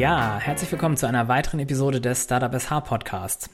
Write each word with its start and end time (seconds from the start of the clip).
Ja, 0.00 0.38
herzlich 0.40 0.72
willkommen 0.72 0.96
zu 0.96 1.06
einer 1.06 1.28
weiteren 1.28 1.60
Episode 1.60 2.00
des 2.00 2.24
Startup 2.24 2.58
SH 2.58 2.80
Podcasts. 2.86 3.50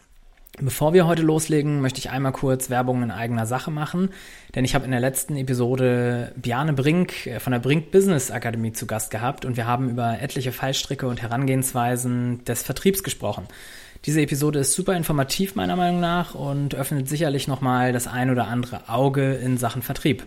Bevor 0.60 0.92
wir 0.92 1.04
heute 1.04 1.22
loslegen, 1.22 1.80
möchte 1.80 1.98
ich 1.98 2.10
einmal 2.10 2.30
kurz 2.30 2.70
Werbung 2.70 3.02
in 3.02 3.10
eigener 3.10 3.46
Sache 3.46 3.72
machen, 3.72 4.10
denn 4.54 4.64
ich 4.64 4.76
habe 4.76 4.84
in 4.84 4.92
der 4.92 5.00
letzten 5.00 5.34
Episode 5.34 6.30
Biane 6.36 6.72
Brink 6.72 7.26
äh, 7.26 7.40
von 7.40 7.50
der 7.50 7.58
Brink 7.58 7.90
Business 7.90 8.30
Akademie 8.30 8.72
zu 8.72 8.86
Gast 8.86 9.10
gehabt 9.10 9.44
und 9.44 9.56
wir 9.56 9.66
haben 9.66 9.90
über 9.90 10.20
etliche 10.20 10.52
Fallstricke 10.52 11.08
und 11.08 11.20
Herangehensweisen 11.20 12.44
des 12.44 12.62
Vertriebs 12.62 13.02
gesprochen. 13.02 13.48
Diese 14.04 14.20
Episode 14.22 14.60
ist 14.60 14.74
super 14.74 14.94
informativ 14.94 15.56
meiner 15.56 15.74
Meinung 15.74 15.98
nach 15.98 16.36
und 16.36 16.76
öffnet 16.76 17.08
sicherlich 17.08 17.48
nochmal 17.48 17.92
das 17.92 18.06
ein 18.06 18.30
oder 18.30 18.46
andere 18.46 18.88
Auge 18.88 19.34
in 19.34 19.58
Sachen 19.58 19.82
Vertrieb. 19.82 20.24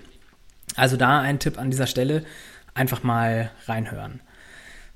Also 0.76 0.98
da 0.98 1.22
ein 1.22 1.40
Tipp 1.40 1.58
an 1.58 1.72
dieser 1.72 1.88
Stelle, 1.88 2.26
einfach 2.74 3.04
mal 3.04 3.52
reinhören. 3.68 4.20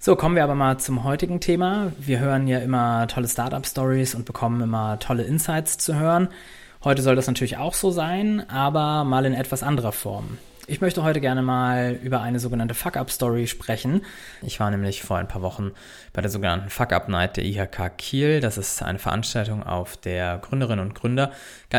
So, 0.05 0.17
kommen 0.17 0.35
wir 0.35 0.43
aber 0.43 0.53
mal 0.53 0.77
zum 0.79 1.05
heutigen 1.05 1.39
Thema. 1.39 1.93
Wir 1.97 2.19
hören 2.19 2.45
ja 2.45 2.59
immer 2.59 3.07
tolle 3.07 3.29
Startup-Stories 3.29 4.15
und 4.15 4.25
bekommen 4.25 4.59
immer 4.59 4.99
tolle 4.99 5.23
Insights 5.23 5.77
zu 5.77 5.97
hören. 5.97 6.27
Heute 6.83 7.01
soll 7.01 7.15
das 7.15 7.27
natürlich 7.27 7.55
auch 7.55 7.73
so 7.73 7.89
sein, 7.89 8.43
aber 8.49 9.05
mal 9.05 9.25
in 9.25 9.33
etwas 9.33 9.63
anderer 9.63 9.93
Form. 9.93 10.37
Ich 10.67 10.81
möchte 10.81 11.03
heute 11.03 11.21
gerne 11.21 11.41
mal 11.41 11.97
über 12.03 12.19
eine 12.19 12.39
sogenannte 12.39 12.73
Fuck-Up-Story 12.73 13.47
sprechen. 13.47 14.01
Ich 14.41 14.59
war 14.59 14.69
nämlich 14.71 15.03
vor 15.03 15.19
ein 15.19 15.29
paar 15.29 15.41
Wochen 15.41 15.71
bei 16.11 16.21
der 16.21 16.31
sogenannten 16.31 16.69
Fuck-Up-Night 16.69 17.37
der 17.37 17.45
IHK 17.45 17.97
Kiel. 17.97 18.41
Das 18.41 18.57
ist 18.57 18.83
eine 18.83 18.99
Veranstaltung, 18.99 19.63
auf 19.63 19.95
der 19.95 20.37
Gründerinnen 20.39 20.85
und 20.85 20.95
Gründer 20.95 21.31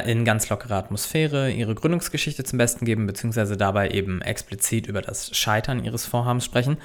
in 0.06 0.25
ganz 0.25 0.48
lockerer 0.48 0.77
Atmosphäre 0.77 1.50
ihre 1.50 1.75
Gründungsgeschichte 1.75 2.42
zum 2.45 2.56
Besten 2.56 2.86
geben, 2.86 3.06
beziehungsweise 3.06 3.58
dabei 3.58 3.91
eben 3.91 4.22
explizit 4.22 4.86
über 4.86 5.02
das 5.02 5.36
Scheitern 5.36 5.84
ihres 5.84 6.06
Vorhabens 6.06 6.47
sprechen. 6.47 6.78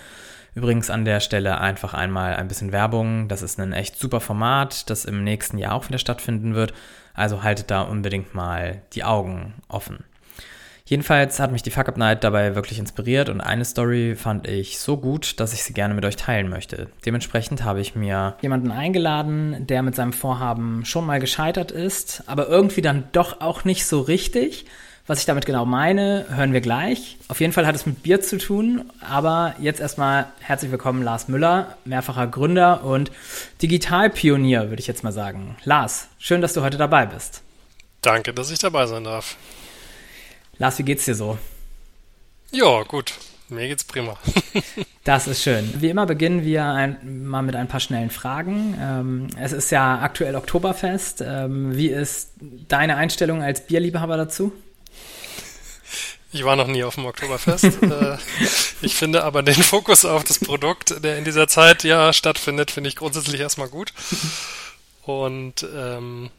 Übrigens 0.56 0.90
an 0.90 1.06
der 1.06 1.20
Stelle 1.20 1.60
einfach 1.60 1.94
einmal 1.94 2.36
ein 2.36 2.48
bisschen 2.48 2.72
Werbung. 2.72 3.28
Das 3.28 3.42
ist 3.42 3.60
ein 3.60 3.74
echt 3.74 3.98
super 3.98 4.20
Format, 4.20 4.90
das 4.90 5.06
im 5.06 5.24
nächsten 5.24 5.58
Jahr 5.58 5.74
auch 5.74 5.88
wieder 5.88 6.00
stattfinden 6.00 6.56
wird. 6.56 6.74
Also 7.14 7.44
haltet 7.44 7.72
da 7.72 7.82
unbedingt 7.82 8.34
mal 8.34 8.82
die 8.94 9.04
Augen 9.04 9.54
offen. 9.68 10.04
Jedenfalls 10.90 11.40
hat 11.40 11.52
mich 11.52 11.62
die 11.62 11.70
Fuck 11.70 11.88
Up 11.88 11.98
Night 11.98 12.24
dabei 12.24 12.56
wirklich 12.56 12.80
inspiriert 12.80 13.30
und 13.30 13.42
eine 13.42 13.64
Story 13.64 14.16
fand 14.16 14.48
ich 14.48 14.80
so 14.80 14.98
gut, 14.98 15.40
dass 15.40 15.54
ich 15.54 15.64
sie 15.64 15.74
gerne 15.74 15.94
mit 15.94 16.04
euch 16.04 16.16
teilen 16.16 16.50
möchte. 16.50 16.90
Dementsprechend 17.06 17.64
habe 17.64 17.80
ich 17.80 17.94
mir 17.94 18.38
jemanden 18.42 18.72
eingeladen, 18.72 19.68
der 19.68 19.84
mit 19.84 19.94
seinem 19.94 20.14
Vorhaben 20.14 20.86
schon 20.86 21.06
mal 21.06 21.20
gescheitert 21.20 21.70
ist, 21.72 22.24
aber 22.26 22.48
irgendwie 22.48 22.82
dann 22.82 23.04
doch 23.12 23.40
auch 23.40 23.66
nicht 23.66 23.86
so 23.86 24.02
richtig. 24.02 24.66
Was 25.10 25.22
ich 25.22 25.26
damit 25.26 25.48
genau 25.48 25.66
meine, 25.66 26.28
hören 26.30 26.54
wir 26.54 26.62
gleich. 26.62 27.18
Auf 27.30 27.40
jeden 27.40 27.52
Fall 27.52 27.66
hat 27.66 27.74
es 27.74 27.88
mit 27.88 28.04
Bier 28.04 28.22
zu 28.22 28.38
tun, 28.38 28.92
aber 29.02 29.56
jetzt 29.60 29.80
erstmal 29.80 30.28
herzlich 30.40 30.70
willkommen 30.70 31.02
Lars 31.02 31.28
Müller, 31.28 31.78
mehrfacher 31.84 32.28
Gründer 32.28 32.84
und 32.84 33.10
Digitalpionier, 33.60 34.70
würde 34.70 34.80
ich 34.80 34.86
jetzt 34.86 35.04
mal 35.04 35.12
sagen. 35.12 35.58
Lars, 35.64 36.10
schön, 36.20 36.42
dass 36.42 36.54
du 36.54 36.62
heute 36.62 36.78
dabei 36.78 37.08
bist. 37.08 37.42
Danke, 38.02 38.36
dass 38.36 38.52
ich 38.52 38.60
dabei 38.60 38.86
sein 38.86 39.04
darf. 39.04 39.36
Lars, 40.60 40.78
wie 40.78 40.84
geht's 40.84 41.06
dir 41.06 41.16
so? 41.16 41.40
Ja, 42.52 42.84
gut. 42.84 43.16
Mir 43.48 43.68
geht's 43.68 43.86
prima. 43.86 44.16
das 45.06 45.28
ist 45.28 45.42
schön. 45.42 45.74
Wie 45.82 45.90
immer 45.90 46.06
beginnen 46.06 46.46
wir 46.46 46.66
ein, 46.66 47.26
mal 47.26 47.42
mit 47.42 47.56
ein 47.56 47.68
paar 47.68 47.80
schnellen 47.80 48.12
Fragen. 48.12 48.78
Ähm, 48.80 49.28
es 49.40 49.54
ist 49.54 49.72
ja 49.72 50.02
aktuell 50.02 50.36
Oktoberfest. 50.36 51.24
Ähm, 51.26 51.76
wie 51.76 51.88
ist 51.88 52.34
deine 52.68 52.96
Einstellung 52.96 53.42
als 53.42 53.66
Bierliebhaber 53.66 54.16
dazu? 54.16 54.52
Ich 56.32 56.44
war 56.44 56.56
noch 56.56 56.68
nie 56.68 56.84
auf 56.84 56.96
dem 56.96 57.06
Oktoberfest. 57.06 57.80
Äh, 57.90 58.18
ich 58.82 58.96
finde 58.96 59.24
aber 59.24 59.42
den 59.42 59.56
Fokus 59.56 60.06
auf 60.06 60.24
das 60.24 60.40
Produkt, 60.40 61.04
der 61.04 61.18
in 61.18 61.24
dieser 61.24 61.48
Zeit 61.48 61.84
ja 61.84 62.14
stattfindet, 62.14 62.72
finde 62.72 62.90
ich 62.90 62.96
grundsätzlich 62.96 63.42
erstmal 63.42 63.68
gut. 63.68 63.94
Und 65.04 65.66
ähm, 65.76 66.30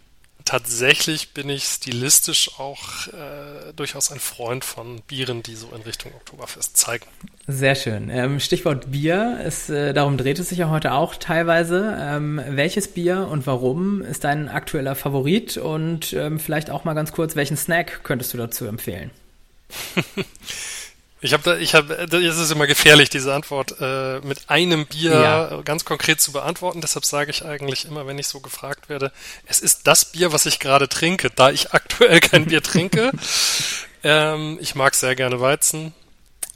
tatsächlich 0.45 1.31
bin 1.31 1.49
ich 1.49 1.65
stilistisch 1.65 2.59
auch 2.59 3.09
äh, 3.09 3.73
durchaus 3.75 4.13
ein 4.13 4.21
Freund 4.21 4.65
von 4.65 5.01
Bieren, 5.09 5.43
die 5.43 5.57
so 5.57 5.71
in 5.75 5.83
Richtung 5.83 6.13
Oktoberfest 6.15 6.77
zeigen. 6.77 7.07
Sehr 7.49 7.75
schön. 7.75 8.11
Ähm, 8.11 8.39
Stichwort 8.39 8.93
Bier, 8.93 9.41
ist, 9.45 9.71
äh, 9.71 9.93
darum 9.93 10.17
dreht 10.17 10.39
es 10.39 10.51
sich 10.51 10.59
ja 10.59 10.71
heute 10.71 10.93
auch 10.93 11.17
teilweise. 11.17 11.97
Ähm, 11.99 12.41
welches 12.47 12.89
Bier 12.89 13.29
und 13.29 13.47
warum 13.47 14.03
ist 14.03 14.25
dein 14.25 14.49
aktueller 14.49 14.95
Favorit? 14.95 15.57
Und 15.57 16.13
ähm, 16.13 16.39
vielleicht 16.39 16.71
auch 16.71 16.85
mal 16.85 16.95
ganz 16.95 17.13
kurz, 17.13 17.35
welchen 17.35 17.57
Snack 17.57 18.05
könntest 18.05 18.33
du 18.35 18.39
dazu 18.39 18.67
empfehlen? 18.67 19.11
Ich 21.23 21.35
habe 21.35 21.43
da, 21.43 21.57
ich 21.59 21.75
habe, 21.75 22.07
das 22.09 22.39
ist 22.39 22.51
immer 22.51 22.67
gefährlich, 22.67 23.11
diese 23.11 23.35
Antwort 23.35 23.75
äh, 23.79 24.21
mit 24.21 24.49
einem 24.49 24.87
Bier 24.87 25.13
ja. 25.13 25.61
ganz 25.63 25.85
konkret 25.85 26.19
zu 26.21 26.33
beantworten. 26.33 26.81
Deshalb 26.81 27.05
sage 27.05 27.31
ich 27.31 27.45
eigentlich 27.45 27.85
immer, 27.85 28.07
wenn 28.07 28.19
ich 28.19 28.27
so 28.27 28.41
gefragt 28.41 28.89
werde, 28.89 29.13
es 29.45 29.61
ist 29.61 29.87
das 29.87 30.07
Bier, 30.07 30.33
was 30.33 30.47
ich 30.47 30.61
gerade 30.61 30.89
trinke, 30.89 31.29
da 31.31 31.51
ich 31.51 31.73
aktuell 31.73 32.21
kein 32.21 32.47
Bier 32.47 32.63
trinke. 32.63 33.11
ähm, 34.03 34.59
ich 34.63 34.75
mag 34.75 34.95
sehr 34.95 35.15
gerne 35.15 35.41
Weizenbier, 35.41 35.93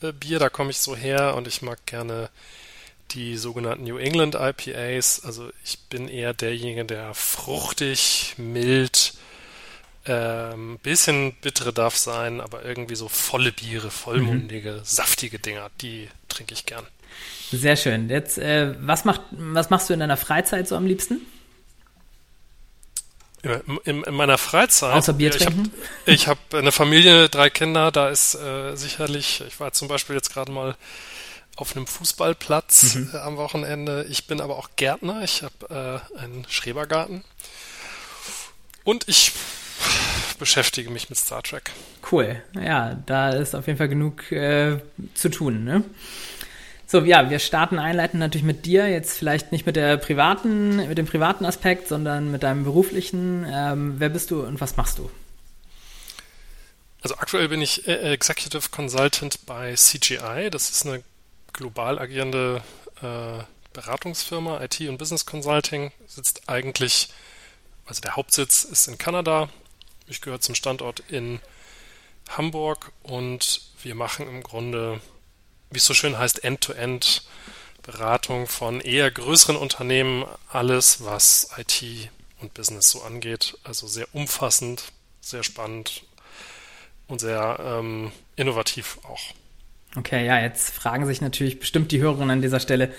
äh, 0.03 0.39
da 0.39 0.49
komme 0.49 0.71
ich 0.71 0.79
so 0.79 0.97
her 0.97 1.35
und 1.35 1.47
ich 1.47 1.61
mag 1.61 1.85
gerne 1.85 2.31
die 3.11 3.37
sogenannten 3.37 3.85
New 3.85 3.99
England 3.99 4.35
IPAs. 4.35 5.25
Also 5.25 5.51
ich 5.63 5.79
bin 5.91 6.09
eher 6.09 6.33
derjenige, 6.33 6.87
der 6.87 7.13
fruchtig, 7.13 8.35
mild, 8.39 9.13
ähm, 10.07 10.79
bisschen 10.83 11.35
bittere 11.41 11.73
darf 11.73 11.97
sein, 11.97 12.41
aber 12.41 12.65
irgendwie 12.65 12.95
so 12.95 13.09
volle 13.09 13.53
Biere, 13.53 13.91
vollmundige, 13.91 14.73
mhm. 14.73 14.81
saftige 14.85 15.39
Dinger, 15.39 15.71
die 15.81 16.09
trinke 16.29 16.55
ich 16.55 16.67
gern. 16.67 16.87
Sehr 17.51 17.77
schön. 17.77 18.11
Jetzt, 18.11 18.39
äh, 18.39 18.75
was, 18.81 19.05
macht, 19.05 19.23
was 19.31 19.71
machst 19.71 19.89
du 19.89 19.95
in 19.95 20.01
deiner 20.01 20.17
Freizeit 20.17 20.69
so 20.69 20.77
am 20.77 20.87
liebsten? 20.87 21.21
In, 23.43 23.79
in, 23.85 24.03
in 24.05 24.15
meiner 24.15 24.39
Freizeit. 24.39 24.95
Außer 24.95 25.13
Bier 25.13 25.31
trinken? 25.31 25.71
Ich 26.07 26.27
habe 26.29 26.41
hab 26.51 26.59
eine 26.59 26.73
Familie, 26.73 27.29
drei 27.29 27.51
Kinder, 27.51 27.93
da 27.93 28.09
ist 28.09 28.35
äh, 28.35 28.75
sicherlich, 28.75 29.43
ich 29.47 29.61
war 29.61 29.73
zum 29.73 29.89
Beispiel 29.89 30.17
jetzt 30.17 30.33
gerade 30.33 30.51
mal 30.51 30.77
auf 31.57 31.77
einem 31.77 31.87
Fußballplatz 31.87 32.95
mhm. 32.95 33.11
äh, 33.13 33.19
am 33.19 33.37
Wochenende. 33.37 34.07
Ich 34.09 34.27
bin 34.27 34.41
aber 34.41 34.59
auch 34.59 34.71
Gärtner, 34.77 35.23
ich 35.23 35.43
habe 35.43 36.03
äh, 36.17 36.19
einen 36.19 36.47
Schrebergarten. 36.49 37.23
Und 38.83 39.09
ich 39.09 39.33
beschäftige 40.39 40.91
mich 40.91 41.09
mit 41.09 41.19
Star 41.19 41.43
Trek. 41.43 41.71
Cool. 42.11 42.43
Ja, 42.55 42.99
da 43.07 43.31
ist 43.31 43.55
auf 43.55 43.67
jeden 43.67 43.79
Fall 43.79 43.89
genug 43.89 44.31
äh, 44.33 44.79
zu 45.15 45.31
tun. 45.31 45.65
Ne? 45.65 45.85
So, 46.87 47.01
ja, 47.01 47.31
wir 47.31 47.39
starten 47.39 47.79
einleitend 47.79 48.21
natürlich 48.21 48.45
mit 48.45 48.67
dir. 48.67 48.89
Jetzt 48.89 49.19
vielleicht 49.19 49.53
nicht 49.53 49.67
mit 49.67 49.77
der 49.77 49.97
privaten, 49.97 50.77
mit 50.77 50.99
dem 50.99 51.07
privaten 51.07 51.45
Aspekt, 51.45 51.89
sondern 51.89 52.31
mit 52.31 52.43
deinem 52.43 52.65
beruflichen. 52.65 53.47
Ähm, 53.51 53.95
wer 53.99 54.11
bist 54.11 54.31
du 54.31 54.43
und 54.43 54.61
was 54.61 54.77
machst 54.77 54.99
du? 54.99 55.11
Also 57.03 57.17
aktuell 57.17 57.49
bin 57.49 57.61
ich 57.61 57.89
äh, 57.89 58.13
Executive 58.13 58.69
Consultant 58.71 59.45
bei 59.47 59.75
CGI. 59.75 60.51
Das 60.51 60.71
ist 60.71 60.87
eine 60.87 61.03
global 61.53 61.99
agierende 61.99 62.63
äh, 63.03 63.43
Beratungsfirma, 63.73 64.63
IT 64.63 64.81
und 64.83 64.99
Business 64.99 65.27
Consulting. 65.27 65.93
Sitzt 66.07 66.49
eigentlich, 66.49 67.09
also 67.87 68.01
der 68.01 68.17
Hauptsitz 68.17 68.65
ist 68.65 68.89
in 68.89 68.99
Kanada, 68.99 69.49
ich 70.07 70.21
gehöre 70.21 70.41
zum 70.41 70.55
Standort 70.55 71.01
in 71.09 71.41
Hamburg 72.29 72.93
und 73.03 73.63
wir 73.83 73.95
machen 73.95 74.29
im 74.29 74.43
Grunde, 74.43 75.01
wie 75.71 75.79
es 75.79 75.85
so 75.85 75.95
schön 75.95 76.19
heißt, 76.19 76.45
End-to-End 76.45 77.23
Beratung 77.83 78.47
von 78.47 78.81
eher 78.81 79.11
größeren 79.11 79.57
Unternehmen, 79.57 80.25
alles 80.49 81.05
was 81.05 81.51
IT 81.59 82.11
und 82.41 82.55
Business 82.55 82.91
so 82.91 83.03
angeht. 83.03 83.59
Also 83.63 83.87
sehr 83.87 84.07
umfassend, 84.15 84.85
sehr 85.21 85.43
spannend 85.43 86.05
und 87.09 87.21
sehr 87.21 87.59
ähm, 87.63 88.11
innovativ 88.37 88.99
auch. 89.05 89.21
Okay, 89.97 90.27
ja, 90.27 90.41
jetzt 90.41 90.71
fragen 90.71 91.07
sich 91.07 91.21
natürlich 91.21 91.61
bestimmt 91.61 91.93
die 91.93 92.01
Hörerinnen 92.01 92.31
an 92.31 92.43
dieser 92.43 92.59
Stelle, 92.59 92.93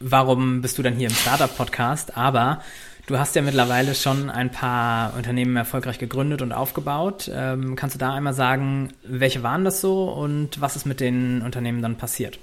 warum 0.00 0.62
bist 0.62 0.78
du 0.78 0.82
denn 0.82 0.96
hier 0.96 1.08
im 1.08 1.14
Startup-Podcast? 1.14 2.16
Aber 2.16 2.62
Du 3.06 3.18
hast 3.18 3.34
ja 3.34 3.42
mittlerweile 3.42 3.94
schon 3.94 4.30
ein 4.30 4.52
paar 4.52 5.14
Unternehmen 5.14 5.56
erfolgreich 5.56 5.98
gegründet 5.98 6.40
und 6.40 6.52
aufgebaut. 6.52 7.28
Ähm, 7.32 7.74
kannst 7.74 7.94
du 7.94 7.98
da 7.98 8.14
einmal 8.14 8.34
sagen, 8.34 8.92
welche 9.02 9.42
waren 9.42 9.64
das 9.64 9.80
so 9.80 10.04
und 10.04 10.60
was 10.60 10.76
ist 10.76 10.86
mit 10.86 11.00
den 11.00 11.42
Unternehmen 11.42 11.82
dann 11.82 11.98
passiert? 11.98 12.38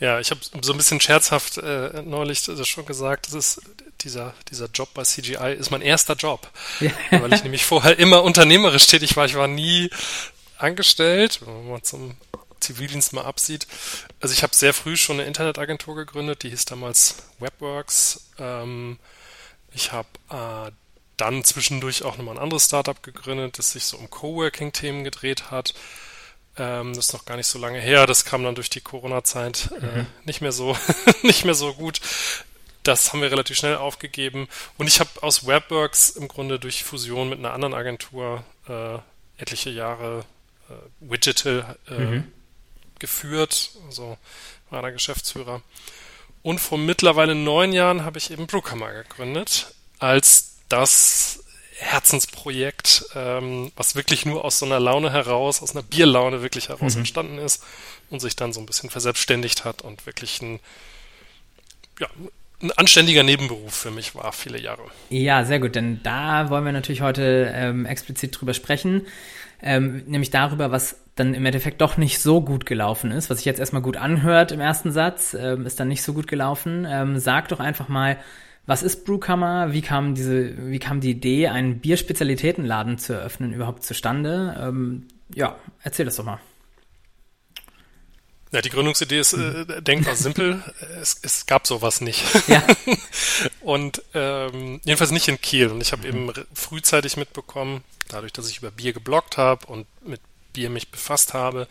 Ja, 0.00 0.20
ich 0.20 0.30
habe 0.30 0.40
so 0.60 0.72
ein 0.72 0.76
bisschen 0.76 1.00
scherzhaft 1.00 1.58
äh, 1.58 2.02
neulich 2.04 2.44
das 2.44 2.68
schon 2.68 2.84
gesagt, 2.84 3.28
das 3.28 3.34
ist 3.34 3.62
dieser, 4.02 4.34
dieser 4.50 4.66
Job 4.66 4.92
bei 4.92 5.04
CGI 5.04 5.54
ist 5.58 5.70
mein 5.70 5.80
erster 5.80 6.14
Job, 6.14 6.50
ja. 6.80 6.90
weil 7.10 7.32
ich 7.32 7.42
nämlich 7.44 7.64
vorher 7.64 7.98
immer 7.98 8.22
unternehmerisch 8.22 8.86
tätig 8.88 9.16
war. 9.16 9.24
Ich 9.24 9.36
war 9.36 9.48
nie 9.48 9.90
angestellt, 10.58 11.40
wenn 11.46 11.70
man 11.70 11.82
zum 11.82 12.16
Zivildienst 12.60 13.12
mal 13.12 13.24
absieht. 13.24 13.66
Also 14.20 14.32
ich 14.32 14.42
habe 14.42 14.54
sehr 14.54 14.72
früh 14.72 14.96
schon 14.96 15.18
eine 15.18 15.26
Internetagentur 15.26 15.94
gegründet, 15.94 16.42
die 16.42 16.50
hieß 16.50 16.64
damals 16.64 17.16
Webworks. 17.38 18.30
Ähm, 18.38 18.98
ich 19.72 19.92
habe 19.92 20.08
äh, 20.30 20.70
dann 21.16 21.44
zwischendurch 21.44 22.02
auch 22.02 22.16
nochmal 22.16 22.36
ein 22.36 22.42
anderes 22.42 22.66
Startup 22.66 23.02
gegründet, 23.02 23.58
das 23.58 23.72
sich 23.72 23.84
so 23.84 23.96
um 23.96 24.08
Coworking-Themen 24.10 25.04
gedreht 25.04 25.50
hat. 25.50 25.74
Ähm, 26.58 26.94
das 26.94 27.06
ist 27.06 27.12
noch 27.12 27.26
gar 27.26 27.36
nicht 27.36 27.46
so 27.46 27.58
lange 27.58 27.78
her. 27.78 28.06
Das 28.06 28.24
kam 28.24 28.42
dann 28.42 28.54
durch 28.54 28.70
die 28.70 28.80
Corona-Zeit 28.80 29.70
äh, 29.80 30.00
mhm. 30.00 30.06
nicht 30.24 30.40
mehr 30.40 30.52
so, 30.52 30.76
nicht 31.22 31.44
mehr 31.44 31.54
so 31.54 31.74
gut. 31.74 32.00
Das 32.82 33.12
haben 33.12 33.20
wir 33.20 33.30
relativ 33.30 33.56
schnell 33.56 33.76
aufgegeben. 33.76 34.48
Und 34.78 34.86
ich 34.86 35.00
habe 35.00 35.10
aus 35.22 35.46
Webworks 35.46 36.10
im 36.10 36.28
Grunde 36.28 36.58
durch 36.58 36.84
Fusion 36.84 37.28
mit 37.28 37.38
einer 37.38 37.52
anderen 37.52 37.74
Agentur 37.74 38.44
äh, 38.68 38.98
etliche 39.38 39.70
Jahre 39.70 40.24
äh, 40.70 40.72
Wigital 41.00 41.76
äh, 41.88 41.98
mhm. 41.98 42.32
Geführt. 42.98 43.70
Also 43.86 44.16
war 44.70 44.82
da 44.82 44.90
Geschäftsführer. 44.90 45.62
Und 46.42 46.60
vor 46.60 46.78
mittlerweile 46.78 47.34
neun 47.34 47.72
Jahren 47.72 48.04
habe 48.04 48.18
ich 48.18 48.30
eben 48.30 48.46
Brewkammer 48.46 48.92
gegründet, 48.92 49.74
als 49.98 50.58
das 50.68 51.40
Herzensprojekt, 51.78 53.06
ähm, 53.14 53.72
was 53.76 53.96
wirklich 53.96 54.24
nur 54.24 54.44
aus 54.44 54.58
so 54.58 54.66
einer 54.66 54.80
Laune 54.80 55.12
heraus, 55.12 55.62
aus 55.62 55.72
einer 55.72 55.82
Bierlaune 55.82 56.42
wirklich 56.42 56.68
heraus 56.68 56.94
mhm. 56.94 57.00
entstanden 57.00 57.38
ist 57.38 57.62
und 58.10 58.20
sich 58.20 58.34
dann 58.36 58.52
so 58.52 58.60
ein 58.60 58.66
bisschen 58.66 58.90
verselbstständigt 58.90 59.64
hat 59.64 59.82
und 59.82 60.06
wirklich 60.06 60.40
ein, 60.40 60.60
ja, 62.00 62.08
ein 62.62 62.72
anständiger 62.72 63.22
Nebenberuf 63.22 63.74
für 63.74 63.90
mich 63.90 64.14
war, 64.14 64.32
viele 64.32 64.58
Jahre. 64.58 64.84
Ja, 65.10 65.44
sehr 65.44 65.60
gut, 65.60 65.74
denn 65.74 66.00
da 66.02 66.48
wollen 66.48 66.64
wir 66.64 66.72
natürlich 66.72 67.02
heute 67.02 67.52
ähm, 67.54 67.84
explizit 67.84 68.40
drüber 68.40 68.54
sprechen, 68.54 69.06
ähm, 69.62 70.02
nämlich 70.06 70.30
darüber, 70.30 70.70
was 70.70 70.96
dann 71.16 71.34
im 71.34 71.46
Endeffekt 71.46 71.80
doch 71.80 71.96
nicht 71.96 72.20
so 72.20 72.42
gut 72.42 72.66
gelaufen 72.66 73.10
ist, 73.10 73.30
was 73.30 73.38
sich 73.38 73.46
jetzt 73.46 73.58
erstmal 73.58 73.82
gut 73.82 73.96
anhört 73.96 74.52
im 74.52 74.60
ersten 74.60 74.92
Satz, 74.92 75.34
ähm, 75.34 75.66
ist 75.66 75.80
dann 75.80 75.88
nicht 75.88 76.02
so 76.02 76.12
gut 76.12 76.26
gelaufen. 76.28 76.86
Ähm, 76.88 77.18
sag 77.18 77.48
doch 77.48 77.58
einfach 77.58 77.88
mal, 77.88 78.18
was 78.66 78.82
ist 78.82 79.04
Brewkammer? 79.06 79.72
Wie 79.72 79.80
kam 79.80 80.14
diese, 80.14 80.70
wie 80.70 80.78
kam 80.78 81.00
die 81.00 81.10
Idee, 81.10 81.48
einen 81.48 81.80
Bierspezialitätenladen 81.80 82.98
zu 82.98 83.14
eröffnen, 83.14 83.54
überhaupt 83.54 83.82
zustande? 83.82 84.56
Ähm, 84.60 85.08
ja, 85.34 85.56
erzähl 85.82 86.04
das 86.04 86.16
doch 86.16 86.24
mal. 86.24 86.38
Ja, 88.52 88.60
die 88.60 88.70
Gründungsidee 88.70 89.18
ist 89.18 89.32
äh, 89.32 89.82
denkbar 89.82 90.16
simpel. 90.16 90.62
Es, 91.00 91.18
es 91.22 91.46
gab 91.46 91.66
sowas 91.66 92.00
nicht. 92.00 92.22
Ja. 92.48 92.62
und 93.62 94.02
ähm, 94.12 94.80
jedenfalls 94.84 95.12
nicht 95.12 95.28
in 95.28 95.40
Kiel. 95.40 95.68
Und 95.68 95.80
ich 95.80 95.92
habe 95.92 96.02
mhm. 96.02 96.28
eben 96.28 96.46
frühzeitig 96.52 97.16
mitbekommen, 97.16 97.84
dadurch, 98.08 98.32
dass 98.32 98.50
ich 98.50 98.58
über 98.58 98.70
Bier 98.70 98.92
gebloggt 98.92 99.38
habe 99.38 99.66
und 99.66 99.86
mit 100.06 100.20
Bier 100.56 100.70
mich 100.70 100.90
befasst 100.90 101.34
habe, 101.34 101.68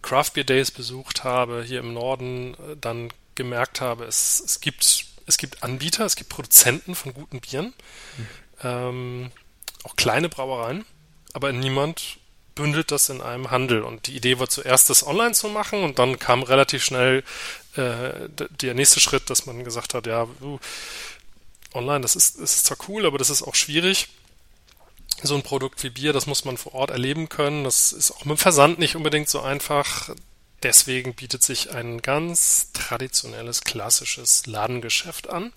Craft 0.00 0.30
Beer 0.34 0.44
Days 0.44 0.70
besucht 0.70 1.24
habe, 1.24 1.62
hier 1.66 1.80
im 1.80 1.92
Norden, 1.92 2.54
äh, 2.54 2.76
dann 2.80 3.12
gemerkt 3.34 3.80
habe, 3.80 4.04
es, 4.04 4.40
es 4.40 4.60
gibt 4.60 5.06
es 5.26 5.38
gibt 5.38 5.62
Anbieter, 5.62 6.04
es 6.04 6.16
gibt 6.16 6.28
Produzenten 6.28 6.94
von 6.94 7.14
guten 7.14 7.40
Bieren, 7.40 7.72
mhm. 8.16 8.26
ähm, 8.64 9.30
auch 9.84 9.96
kleine 9.96 10.28
Brauereien, 10.28 10.84
aber 11.32 11.52
niemand 11.52 12.18
bündelt 12.54 12.90
das 12.90 13.08
in 13.08 13.20
einem 13.20 13.50
Handel. 13.50 13.82
Und 13.82 14.06
die 14.06 14.16
Idee 14.16 14.38
war 14.38 14.48
zuerst, 14.48 14.90
das 14.90 15.06
online 15.06 15.32
zu 15.32 15.48
machen 15.48 15.82
und 15.84 15.98
dann 15.98 16.18
kam 16.18 16.42
relativ 16.42 16.84
schnell 16.84 17.22
äh, 17.76 18.28
der 18.28 18.74
nächste 18.74 19.00
Schritt, 19.00 19.30
dass 19.30 19.46
man 19.46 19.64
gesagt 19.64 19.94
hat, 19.94 20.06
ja, 20.06 20.26
uh, 20.42 20.58
online, 21.72 22.00
das 22.00 22.16
ist, 22.16 22.40
das 22.40 22.56
ist 22.56 22.66
zwar 22.66 22.78
cool, 22.88 23.06
aber 23.06 23.16
das 23.16 23.30
ist 23.30 23.42
auch 23.42 23.54
schwierig. 23.54 24.08
So 25.22 25.34
ein 25.34 25.42
Produkt 25.42 25.82
wie 25.82 25.90
Bier, 25.90 26.12
das 26.12 26.26
muss 26.26 26.44
man 26.44 26.56
vor 26.56 26.74
Ort 26.74 26.90
erleben 26.90 27.28
können. 27.28 27.64
Das 27.64 27.92
ist 27.92 28.10
auch 28.10 28.24
mit 28.24 28.38
dem 28.38 28.40
Versand 28.40 28.78
nicht 28.78 28.96
unbedingt 28.96 29.28
so 29.28 29.40
einfach. 29.40 30.10
Deswegen 30.62 31.14
bietet 31.14 31.42
sich 31.42 31.70
ein 31.70 32.02
ganz 32.02 32.72
traditionelles, 32.72 33.62
klassisches 33.62 34.46
Ladengeschäft 34.46 35.28
an. 35.28 35.52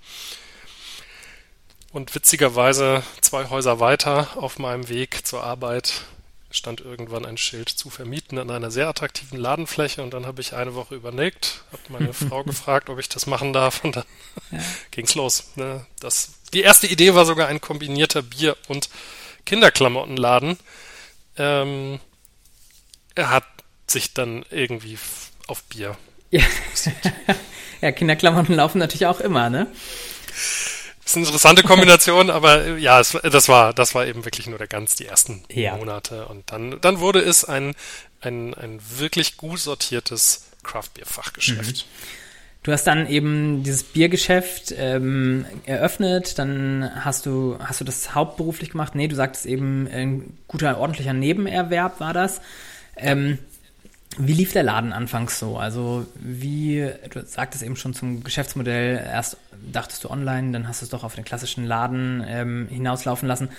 Und 1.92 2.16
witzigerweise 2.16 3.04
zwei 3.22 3.50
Häuser 3.50 3.80
weiter 3.80 4.30
auf 4.36 4.60
meinem 4.60 4.90
Weg 4.90 5.28
zur 5.28 5.44
Arbeit 5.44 6.04
stand 6.50 6.82
irgendwann 6.82 7.26
ein 7.26 7.38
Schild 7.38 7.70
zu 7.70 7.90
vermieten 7.90 8.38
an 8.38 8.52
einer 8.52 8.70
sehr 8.70 8.88
attraktiven 8.88 9.40
Ladenfläche 9.40 10.04
und 10.04 10.14
dann 10.14 10.28
habe 10.28 10.40
ich 10.40 10.54
eine 10.54 10.76
Woche 10.76 10.96
überlegt, 10.96 11.64
habe 11.72 11.82
meine 11.90 12.14
Frau 12.14 12.44
gefragt, 12.44 12.90
ob 12.90 13.00
ich 13.00 13.10
das 13.10 13.26
machen 13.26 13.54
darf 13.54 13.84
und 13.84 13.96
dann 13.96 14.06
ja. 14.52 14.60
ging's 14.92 15.16
los. 15.16 15.52
Ne? 15.56 15.86
Das, 16.00 16.34
die 16.54 16.62
erste 16.62 16.88
Idee 16.88 17.16
war 17.16 17.26
sogar 17.26 17.48
ein 17.48 17.60
kombinierter 17.60 18.22
Bier- 18.22 18.58
und 18.68 18.90
Kinderklamottenladen. 19.46 20.58
Ähm, 21.38 22.00
er 23.16 23.30
hat 23.30 23.46
sich 23.88 24.14
dann 24.14 24.46
irgendwie 24.50 24.98
auf 25.48 25.64
Bier. 25.64 25.98
Ja, 26.32 26.42
ja 27.82 27.92
Kinderklamotten 27.92 28.56
laufen 28.56 28.80
natürlich 28.80 29.06
auch 29.06 29.20
immer, 29.20 29.50
ne? 29.50 29.68
Das 31.04 31.12
ist 31.12 31.18
eine 31.18 31.26
interessante 31.26 31.64
Kombination, 31.64 32.30
aber 32.30 32.66
äh, 32.66 32.78
ja, 32.78 33.00
es, 33.00 33.12
das 33.12 33.50
war, 33.50 33.74
das 33.74 33.94
war 33.94 34.08
eben 34.08 34.26
wirklich 34.26 34.48
nur 34.48 34.58
der 34.58 34.68
ganz 34.68 34.96
die 34.96 35.06
ersten 35.06 35.44
ja. 35.50 35.76
Monate. 35.76 36.28
Und 36.28 36.52
dann, 36.52 36.80
dann 36.82 37.00
wurde 37.00 37.20
es 37.20 37.44
ein, 37.44 37.76
ein, 38.22 38.54
ein 38.54 38.80
wirklich 38.98 39.38
gut 39.38 39.60
sortiertes 39.60 40.46
Craft-Bier-Fachgeschäft. 40.64 41.86
Mhm. 41.86 42.23
Du 42.64 42.72
hast 42.72 42.86
dann 42.86 43.08
eben 43.08 43.62
dieses 43.64 43.84
Biergeschäft 43.84 44.74
ähm, 44.78 45.46
eröffnet, 45.66 46.40
dann 46.40 46.90
hast 46.96 47.26
du, 47.26 47.58
hast 47.60 47.82
du 47.82 47.86
das 47.86 48.16
hauptberuflich 48.16 48.70
gemacht? 48.70 48.96
Nee, 48.96 49.10
du 49.10 49.16
sagtest 49.16 49.46
eben, 49.46 49.86
ein 49.88 50.38
guter, 50.48 50.78
ordentlicher 50.78 51.12
Nebenerwerb 51.12 52.00
war 52.00 52.14
das. 52.14 52.40
Ähm, 52.96 53.38
wie 54.18 54.34
lief 54.34 54.54
der 54.54 54.64
Laden 54.64 54.94
anfangs 54.94 55.40
so? 55.40 55.58
Also 55.58 56.06
wie, 56.16 56.90
du 57.10 57.26
sagtest 57.26 57.64
eben 57.64 57.76
schon 57.76 57.94
zum 57.94 58.24
Geschäftsmodell, 58.24 58.96
erst 58.98 59.38
dachtest 59.72 60.04
du 60.06 60.10
online, 60.10 60.52
dann 60.52 60.68
hast 60.68 60.82
du 60.82 60.86
es 60.86 60.90
doch 60.90 61.04
auf 61.04 61.16
den 61.16 61.26
klassischen 61.26 61.66
Laden 61.66 62.24
ähm, 62.26 62.68
hinauslaufen 62.70 63.28
lassen. 63.28 63.50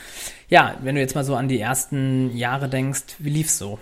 Ja, 0.48 0.76
wenn 0.82 0.94
du 0.94 1.00
jetzt 1.00 1.14
mal 1.14 1.24
so 1.24 1.36
an 1.36 1.48
die 1.48 1.58
ersten 1.58 2.34
Jahre 2.36 2.68
denkst, 2.70 3.16
wie 3.18 3.30
lief 3.30 3.48
es 3.48 3.58
so? 3.58 3.78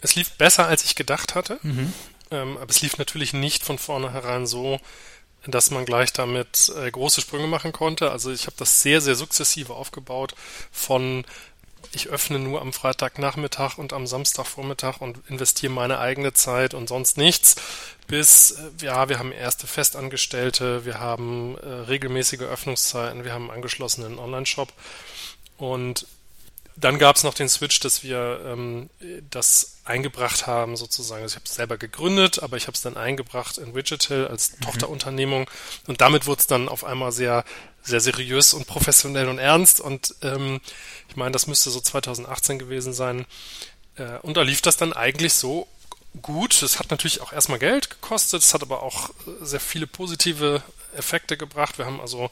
Es 0.00 0.16
lief 0.16 0.32
besser, 0.32 0.66
als 0.66 0.84
ich 0.84 0.96
gedacht 0.96 1.34
hatte. 1.34 1.58
Mhm. 1.62 1.92
Ähm, 2.34 2.56
aber 2.56 2.70
es 2.70 2.82
lief 2.82 2.98
natürlich 2.98 3.32
nicht 3.32 3.64
von 3.64 3.78
vornherein 3.78 4.46
so, 4.46 4.80
dass 5.46 5.70
man 5.70 5.84
gleich 5.84 6.12
damit 6.12 6.72
äh, 6.76 6.90
große 6.90 7.20
Sprünge 7.20 7.46
machen 7.46 7.72
konnte. 7.72 8.10
Also 8.10 8.32
ich 8.32 8.46
habe 8.46 8.56
das 8.58 8.82
sehr, 8.82 9.00
sehr 9.00 9.14
sukzessive 9.14 9.74
aufgebaut 9.74 10.34
von 10.72 11.24
ich 11.92 12.08
öffne 12.08 12.38
nur 12.38 12.60
am 12.60 12.72
Freitagnachmittag 12.72 13.78
und 13.78 13.92
am 13.92 14.06
Samstagvormittag 14.06 15.00
und 15.00 15.18
investiere 15.28 15.72
meine 15.72 15.98
eigene 15.98 16.32
Zeit 16.32 16.74
und 16.74 16.88
sonst 16.88 17.16
nichts. 17.18 17.56
Bis, 18.06 18.52
äh, 18.52 18.84
ja, 18.84 19.08
wir 19.08 19.18
haben 19.18 19.32
erste 19.32 19.66
Festangestellte, 19.66 20.84
wir 20.84 20.98
haben 20.98 21.56
äh, 21.58 21.68
regelmäßige 21.68 22.40
Öffnungszeiten, 22.40 23.24
wir 23.24 23.32
haben 23.32 23.44
einen 23.44 23.58
angeschlossenen 23.58 24.18
Online-Shop 24.18 24.72
und 25.56 26.06
dann 26.76 26.98
gab 26.98 27.16
es 27.16 27.22
noch 27.22 27.34
den 27.34 27.48
Switch, 27.48 27.78
dass 27.80 28.02
wir 28.02 28.40
ähm, 28.44 28.90
das 29.30 29.76
eingebracht 29.84 30.46
haben, 30.46 30.76
sozusagen. 30.76 31.22
Also 31.22 31.34
ich 31.34 31.36
habe 31.36 31.46
es 31.46 31.54
selber 31.54 31.76
gegründet, 31.76 32.42
aber 32.42 32.56
ich 32.56 32.66
habe 32.66 32.74
es 32.74 32.82
dann 32.82 32.96
eingebracht 32.96 33.58
in 33.58 33.74
Wigital 33.74 34.26
als 34.28 34.52
mhm. 34.52 34.60
Tochterunternehmung 34.62 35.48
und 35.86 36.00
damit 36.00 36.26
wurde 36.26 36.40
es 36.40 36.46
dann 36.46 36.68
auf 36.68 36.84
einmal 36.84 37.12
sehr, 37.12 37.44
sehr 37.82 38.00
seriös 38.00 38.54
und 38.54 38.66
professionell 38.66 39.28
und 39.28 39.38
ernst 39.38 39.80
und 39.80 40.14
ähm, 40.22 40.60
ich 41.08 41.16
meine, 41.16 41.32
das 41.32 41.46
müsste 41.46 41.70
so 41.70 41.80
2018 41.80 42.58
gewesen 42.58 42.92
sein. 42.92 43.26
Äh, 43.96 44.18
und 44.22 44.36
da 44.36 44.42
lief 44.42 44.62
das 44.62 44.76
dann 44.76 44.92
eigentlich 44.92 45.34
so 45.34 45.68
gut. 46.22 46.60
Es 46.62 46.78
hat 46.78 46.90
natürlich 46.90 47.20
auch 47.20 47.32
erstmal 47.32 47.58
Geld 47.58 47.90
gekostet, 47.90 48.42
es 48.42 48.54
hat 48.54 48.62
aber 48.62 48.82
auch 48.82 49.10
sehr 49.40 49.60
viele 49.60 49.86
positive 49.86 50.62
Effekte 50.96 51.36
gebracht. 51.36 51.78
Wir 51.78 51.86
haben 51.86 52.00
also 52.00 52.30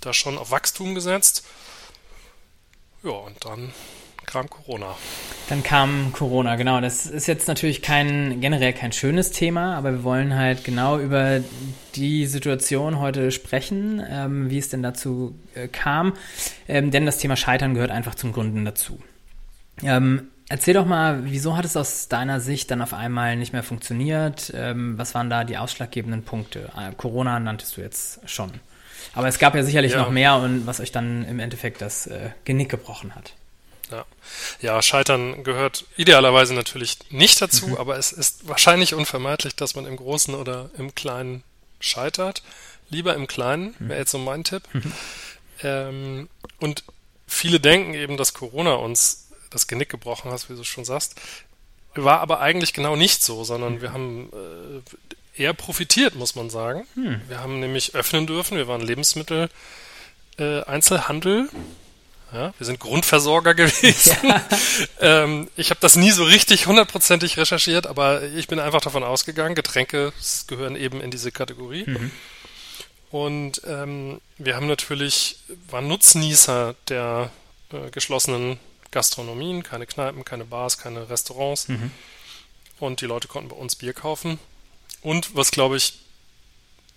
da 0.00 0.12
schon 0.12 0.36
auf 0.36 0.50
Wachstum 0.50 0.94
gesetzt. 0.94 1.44
Ja, 3.08 3.14
und 3.14 3.42
dann 3.42 3.72
kam 4.26 4.50
Corona. 4.50 4.94
Dann 5.48 5.62
kam 5.62 6.12
Corona, 6.12 6.56
genau. 6.56 6.82
Das 6.82 7.06
ist 7.06 7.26
jetzt 7.26 7.48
natürlich 7.48 7.80
kein 7.80 8.42
generell 8.42 8.74
kein 8.74 8.92
schönes 8.92 9.30
Thema, 9.30 9.76
aber 9.76 9.92
wir 9.92 10.04
wollen 10.04 10.34
halt 10.34 10.62
genau 10.62 10.98
über 10.98 11.40
die 11.94 12.26
Situation 12.26 12.98
heute 12.98 13.30
sprechen, 13.30 14.02
ähm, 14.06 14.50
wie 14.50 14.58
es 14.58 14.68
denn 14.68 14.82
dazu 14.82 15.34
äh, 15.54 15.68
kam. 15.68 16.12
Ähm, 16.68 16.90
denn 16.90 17.06
das 17.06 17.16
Thema 17.16 17.36
Scheitern 17.36 17.72
gehört 17.72 17.90
einfach 17.90 18.14
zum 18.14 18.34
Gründen 18.34 18.66
dazu. 18.66 18.98
Ähm, 19.82 20.28
erzähl 20.50 20.74
doch 20.74 20.84
mal, 20.84 21.24
wieso 21.24 21.56
hat 21.56 21.64
es 21.64 21.78
aus 21.78 22.08
deiner 22.08 22.40
Sicht 22.40 22.70
dann 22.70 22.82
auf 22.82 22.92
einmal 22.92 23.36
nicht 23.36 23.54
mehr 23.54 23.62
funktioniert? 23.62 24.52
Ähm, 24.54 24.98
was 24.98 25.14
waren 25.14 25.30
da 25.30 25.44
die 25.44 25.56
ausschlaggebenden 25.56 26.24
Punkte? 26.24 26.70
Äh, 26.76 26.92
Corona 26.94 27.40
nanntest 27.40 27.78
du 27.78 27.80
jetzt 27.80 28.28
schon. 28.28 28.50
Aber 29.14 29.28
es 29.28 29.38
gab 29.38 29.54
ja 29.54 29.62
sicherlich 29.62 29.92
ja. 29.92 29.98
noch 29.98 30.10
mehr 30.10 30.36
und 30.36 30.66
was 30.66 30.80
euch 30.80 30.92
dann 30.92 31.24
im 31.26 31.40
Endeffekt 31.40 31.80
das 31.80 32.06
äh, 32.06 32.30
Genick 32.44 32.68
gebrochen 32.68 33.14
hat. 33.14 33.32
Ja. 33.90 34.04
ja, 34.60 34.82
Scheitern 34.82 35.44
gehört 35.44 35.86
idealerweise 35.96 36.52
natürlich 36.52 36.98
nicht 37.10 37.40
dazu, 37.40 37.68
mhm. 37.68 37.76
aber 37.76 37.96
es 37.96 38.12
ist 38.12 38.46
wahrscheinlich 38.46 38.92
unvermeidlich, 38.92 39.56
dass 39.56 39.74
man 39.74 39.86
im 39.86 39.96
Großen 39.96 40.34
oder 40.34 40.70
im 40.76 40.94
Kleinen 40.94 41.42
scheitert. 41.80 42.42
Lieber 42.90 43.14
im 43.14 43.26
Kleinen, 43.26 43.74
mhm. 43.78 43.88
wäre 43.88 44.00
jetzt 44.00 44.10
so 44.10 44.18
mein 44.18 44.44
Tipp. 44.44 44.62
Mhm. 44.72 44.92
Ähm, 45.62 46.28
und 46.60 46.84
viele 47.26 47.60
denken 47.60 47.94
eben, 47.94 48.16
dass 48.16 48.34
Corona 48.34 48.74
uns 48.74 49.28
das 49.50 49.66
Genick 49.66 49.88
gebrochen 49.88 50.30
hat, 50.30 50.48
wie 50.50 50.56
du 50.56 50.64
schon 50.64 50.84
sagst. 50.84 51.14
War 51.94 52.20
aber 52.20 52.40
eigentlich 52.40 52.74
genau 52.74 52.96
nicht 52.96 53.22
so, 53.22 53.44
sondern 53.44 53.76
mhm. 53.76 53.82
wir 53.82 53.92
haben 53.92 54.30
äh, 54.32 55.16
eher 55.38 55.52
profitiert, 55.52 56.14
muss 56.14 56.34
man 56.34 56.50
sagen. 56.50 56.86
Mhm. 56.94 57.20
Wir 57.28 57.40
haben 57.40 57.60
nämlich 57.60 57.94
öffnen 57.94 58.26
dürfen. 58.26 58.56
Wir 58.56 58.68
waren 58.68 58.80
Lebensmittel 58.80 59.48
äh, 60.38 60.62
Einzelhandel 60.62 61.48
Ja, 62.32 62.52
wir 62.58 62.66
sind 62.66 62.78
Grundversorger 62.78 63.54
gewesen. 63.54 64.16
Ja. 64.22 64.44
ähm, 65.00 65.48
ich 65.56 65.70
habe 65.70 65.80
das 65.80 65.96
nie 65.96 66.10
so 66.10 66.24
richtig 66.24 66.66
hundertprozentig 66.66 67.36
recherchiert, 67.38 67.86
aber 67.86 68.22
ich 68.22 68.48
bin 68.48 68.58
einfach 68.58 68.80
davon 68.80 69.02
ausgegangen, 69.02 69.54
Getränke 69.54 70.12
gehören 70.46 70.76
eben 70.76 71.00
in 71.00 71.10
diese 71.10 71.32
Kategorie. 71.32 71.84
Mhm. 71.86 72.10
Und 73.10 73.62
ähm, 73.66 74.20
wir 74.36 74.54
haben 74.56 74.66
natürlich, 74.66 75.38
waren 75.70 75.88
Nutznießer 75.88 76.74
der 76.88 77.30
äh, 77.72 77.90
geschlossenen 77.90 78.58
Gastronomien, 78.90 79.62
keine 79.62 79.86
Kneipen, 79.86 80.24
keine 80.24 80.44
Bars, 80.44 80.78
keine 80.78 81.08
Restaurants. 81.08 81.68
Mhm. 81.68 81.90
Und 82.78 83.00
die 83.00 83.06
Leute 83.06 83.28
konnten 83.28 83.48
bei 83.48 83.56
uns 83.56 83.76
Bier 83.76 83.92
kaufen. 83.92 84.38
Und 85.02 85.34
was, 85.36 85.50
glaube 85.50 85.76
ich, 85.76 85.94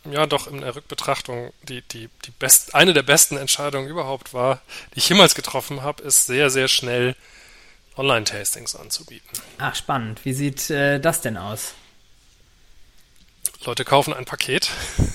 ja 0.10 0.26
doch 0.26 0.48
in 0.48 0.62
der 0.62 0.76
Rückbetrachtung 0.76 1.54
die, 1.64 1.82
die, 1.84 2.10
die 2.26 2.32
best, 2.32 2.74
eine 2.74 2.94
der 2.94 3.04
besten 3.04 3.38
Entscheidungen 3.38 3.88
überhaupt 3.88 4.34
war, 4.34 4.62
die 4.94 5.00
ich 5.00 5.10
jemals 5.10 5.36
getroffen 5.36 5.84
habe, 5.84 6.04
ist 6.04 6.26
sehr, 6.26 6.50
sehr 6.50 6.68
schnell 6.68 7.16
Online-Tastings 7.98 8.76
anzubieten. 8.76 9.30
Ach, 9.60 9.76
spannend. 9.76 10.26
Wie 10.26 10.34
sieht 10.34 10.70
äh, 10.70 11.00
das 11.00 11.22
denn 11.22 11.38
aus? 11.38 11.74
Leute 13.64 13.86
kaufen 13.86 14.14
ein 14.14 14.26
Paket. 14.26 14.66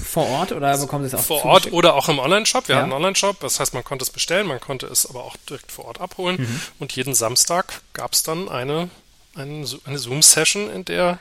Vor 0.04 0.28
Ort 0.28 0.52
oder 0.52 0.78
bekommen 0.78 1.08
sie 1.08 1.08
es 1.08 1.20
auch 1.20 1.26
Vor 1.26 1.44
Ort 1.44 1.72
oder 1.72 1.94
auch 1.94 2.08
im 2.08 2.20
Online-Shop. 2.20 2.68
Wir 2.68 2.76
ja. 2.76 2.82
hatten 2.82 2.92
einen 2.92 3.04
Online-Shop, 3.04 3.40
das 3.40 3.58
heißt, 3.58 3.74
man 3.74 3.82
konnte 3.82 4.04
es 4.04 4.10
bestellen, 4.10 4.46
man 4.46 4.60
konnte 4.60 4.86
es 4.86 5.04
aber 5.06 5.24
auch 5.24 5.36
direkt 5.48 5.72
vor 5.72 5.86
Ort 5.86 6.00
abholen. 6.00 6.36
Mhm. 6.40 6.60
Und 6.78 6.92
jeden 6.92 7.14
Samstag 7.14 7.80
gab 7.92 8.12
es 8.12 8.22
dann 8.22 8.48
eine, 8.48 8.88
eine, 9.34 9.66
eine 9.84 9.98
Zoom-Session, 9.98 10.70
in 10.70 10.84
der 10.84 11.18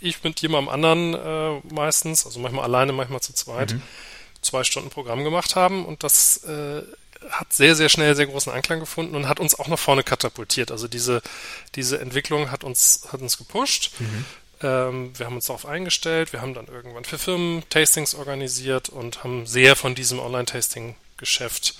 ich 0.00 0.22
mit 0.22 0.40
jemandem 0.40 0.68
anderen 0.68 1.14
äh, 1.14 1.74
meistens, 1.74 2.26
also 2.26 2.40
manchmal 2.40 2.64
alleine, 2.64 2.92
manchmal 2.92 3.20
zu 3.20 3.32
zweit, 3.32 3.72
mhm. 3.72 3.82
zwei 4.42 4.64
Stunden 4.64 4.90
Programm 4.90 5.24
gemacht 5.24 5.56
haben 5.56 5.84
und 5.84 6.02
das 6.02 6.44
äh, 6.44 6.82
hat 7.30 7.52
sehr, 7.52 7.74
sehr 7.74 7.88
schnell 7.88 8.14
sehr 8.14 8.26
großen 8.26 8.52
Anklang 8.52 8.80
gefunden 8.80 9.14
und 9.14 9.28
hat 9.28 9.40
uns 9.40 9.58
auch 9.58 9.68
nach 9.68 9.78
vorne 9.78 10.02
katapultiert. 10.02 10.70
Also 10.70 10.88
diese, 10.88 11.22
diese 11.74 12.00
Entwicklung 12.00 12.50
hat 12.50 12.64
uns, 12.64 13.08
hat 13.10 13.20
uns 13.20 13.38
gepusht. 13.38 13.92
Mhm. 13.98 14.24
Ähm, 14.62 15.18
wir 15.18 15.26
haben 15.26 15.36
uns 15.36 15.46
darauf 15.46 15.66
eingestellt, 15.66 16.32
wir 16.32 16.40
haben 16.40 16.54
dann 16.54 16.66
irgendwann 16.66 17.04
für 17.04 17.18
Firmen 17.18 17.62
Tastings 17.68 18.14
organisiert 18.14 18.88
und 18.88 19.22
haben 19.22 19.46
sehr 19.46 19.76
von 19.76 19.94
diesem 19.94 20.18
Online-Tasting-Geschäft 20.18 21.74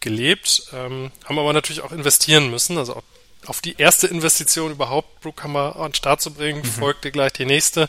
gelebt, 0.00 0.68
ähm, 0.74 1.10
haben 1.24 1.38
aber 1.38 1.52
natürlich 1.54 1.80
auch 1.80 1.92
investieren 1.92 2.50
müssen, 2.50 2.76
also 2.76 2.96
auch 2.96 3.02
auf 3.46 3.60
die 3.60 3.76
erste 3.78 4.06
Investition 4.06 4.72
überhaupt 4.72 5.20
Brookhammer 5.20 5.76
an 5.76 5.90
den 5.90 5.94
Start 5.94 6.20
zu 6.20 6.32
bringen, 6.32 6.60
mhm. 6.60 6.64
folgte 6.64 7.10
gleich 7.10 7.32
die 7.32 7.44
nächste. 7.44 7.88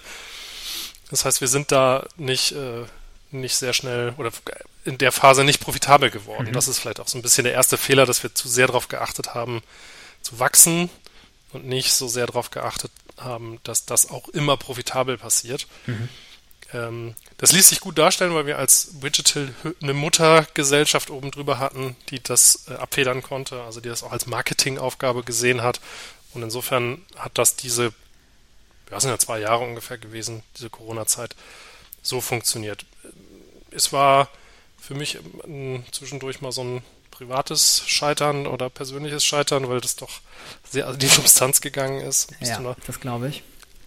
Das 1.10 1.26
heißt, 1.26 1.42
wir 1.42 1.48
sind 1.48 1.72
da 1.72 2.08
nicht, 2.18 2.52
äh, 2.54 2.86
nicht 3.32 3.56
sehr 3.56 3.74
schnell 3.74 4.14
oder 4.18 4.32
in 4.86 4.98
der 4.98 5.12
Phase 5.12 5.44
nicht 5.44 5.60
profitabel 5.60 6.10
geworden. 6.10 6.50
Mhm. 6.50 6.54
Das 6.54 6.68
ist 6.68 6.80
vielleicht 6.80 7.00
auch 7.00 7.08
so 7.08 7.18
ein 7.18 7.22
bisschen 7.22 7.44
der 7.44 7.54
erste 7.54 7.78
Fehler, 7.78 8.06
dass 8.06 8.24
wir 8.24 8.34
zu 8.34 8.48
sehr 8.48 8.68
darauf 8.68 8.88
geachtet 8.88 9.34
haben, 9.34 9.62
zu 10.22 10.40
wachsen 10.40 10.90
und 11.54 11.66
nicht 11.66 11.94
so 11.94 12.08
sehr 12.08 12.28
darauf 12.28 12.52
geachtet 12.52 12.92
haben, 13.18 13.60
dass 13.64 13.86
das 13.86 14.10
auch 14.10 14.28
immer 14.30 14.58
profitabel 14.58 15.18
passiert. 15.18 15.68
Mhm. 15.86 16.10
Ähm, 16.74 17.16
das 17.38 17.52
ließ 17.52 17.70
sich 17.70 17.80
gut 17.80 17.98
darstellen, 17.98 18.34
weil 18.34 18.46
wir 18.46 18.58
als 18.58 19.00
Digital 19.00 19.54
eine 19.82 19.94
Muttergesellschaft 19.94 21.10
oben 21.10 21.32
drüber 21.32 21.60
hatten, 21.60 21.96
die 22.10 22.22
das 22.22 22.66
äh, 22.70 22.74
abfedern 22.74 23.22
konnte, 23.22 23.62
also 23.64 23.82
die 23.82 23.90
das 23.90 24.04
auch 24.04 24.12
als 24.12 24.26
Marketingaufgabe 24.26 25.24
gesehen 25.24 25.62
hat. 25.62 25.80
Und 26.34 26.44
insofern 26.44 27.06
hat 27.18 27.38
das 27.38 27.56
diese, 27.56 27.94
ja, 28.92 29.00
sind 29.00 29.12
ja 29.12 29.20
zwei 29.20 29.40
Jahre 29.40 29.64
ungefähr 29.64 29.98
gewesen, 29.98 30.44
diese 30.58 30.70
Corona-Zeit, 30.70 31.36
so 32.02 32.22
funktioniert. 32.22 32.86
Es 33.72 33.92
war 33.92 34.30
für 34.80 34.94
mich 34.94 35.18
zwischendurch 35.92 36.42
mal 36.42 36.52
so 36.52 36.64
ein 36.64 36.84
privates 37.10 37.84
Scheitern 37.88 38.46
oder 38.46 38.70
persönliches 38.70 39.24
Scheitern, 39.24 39.70
weil 39.70 39.82
das 39.82 39.96
doch 39.96 40.20
sehr 40.70 40.86
also 40.86 41.00
die 41.00 41.08
Substanz 41.08 41.62
gegangen 41.62 42.02
ist. 42.02 42.30
Ja, 42.42 42.76
das 42.86 43.00
glaube 43.00 43.30
ich. 43.30 43.44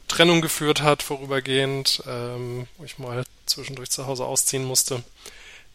Trennung 0.08 0.40
geführt 0.40 0.82
hat, 0.82 1.02
vorübergehend, 1.02 2.02
ähm, 2.06 2.66
wo 2.76 2.84
ich 2.84 2.98
mal 2.98 3.24
zwischendurch 3.46 3.90
zu 3.90 4.06
Hause 4.06 4.24
ausziehen 4.24 4.64
musste. 4.64 5.02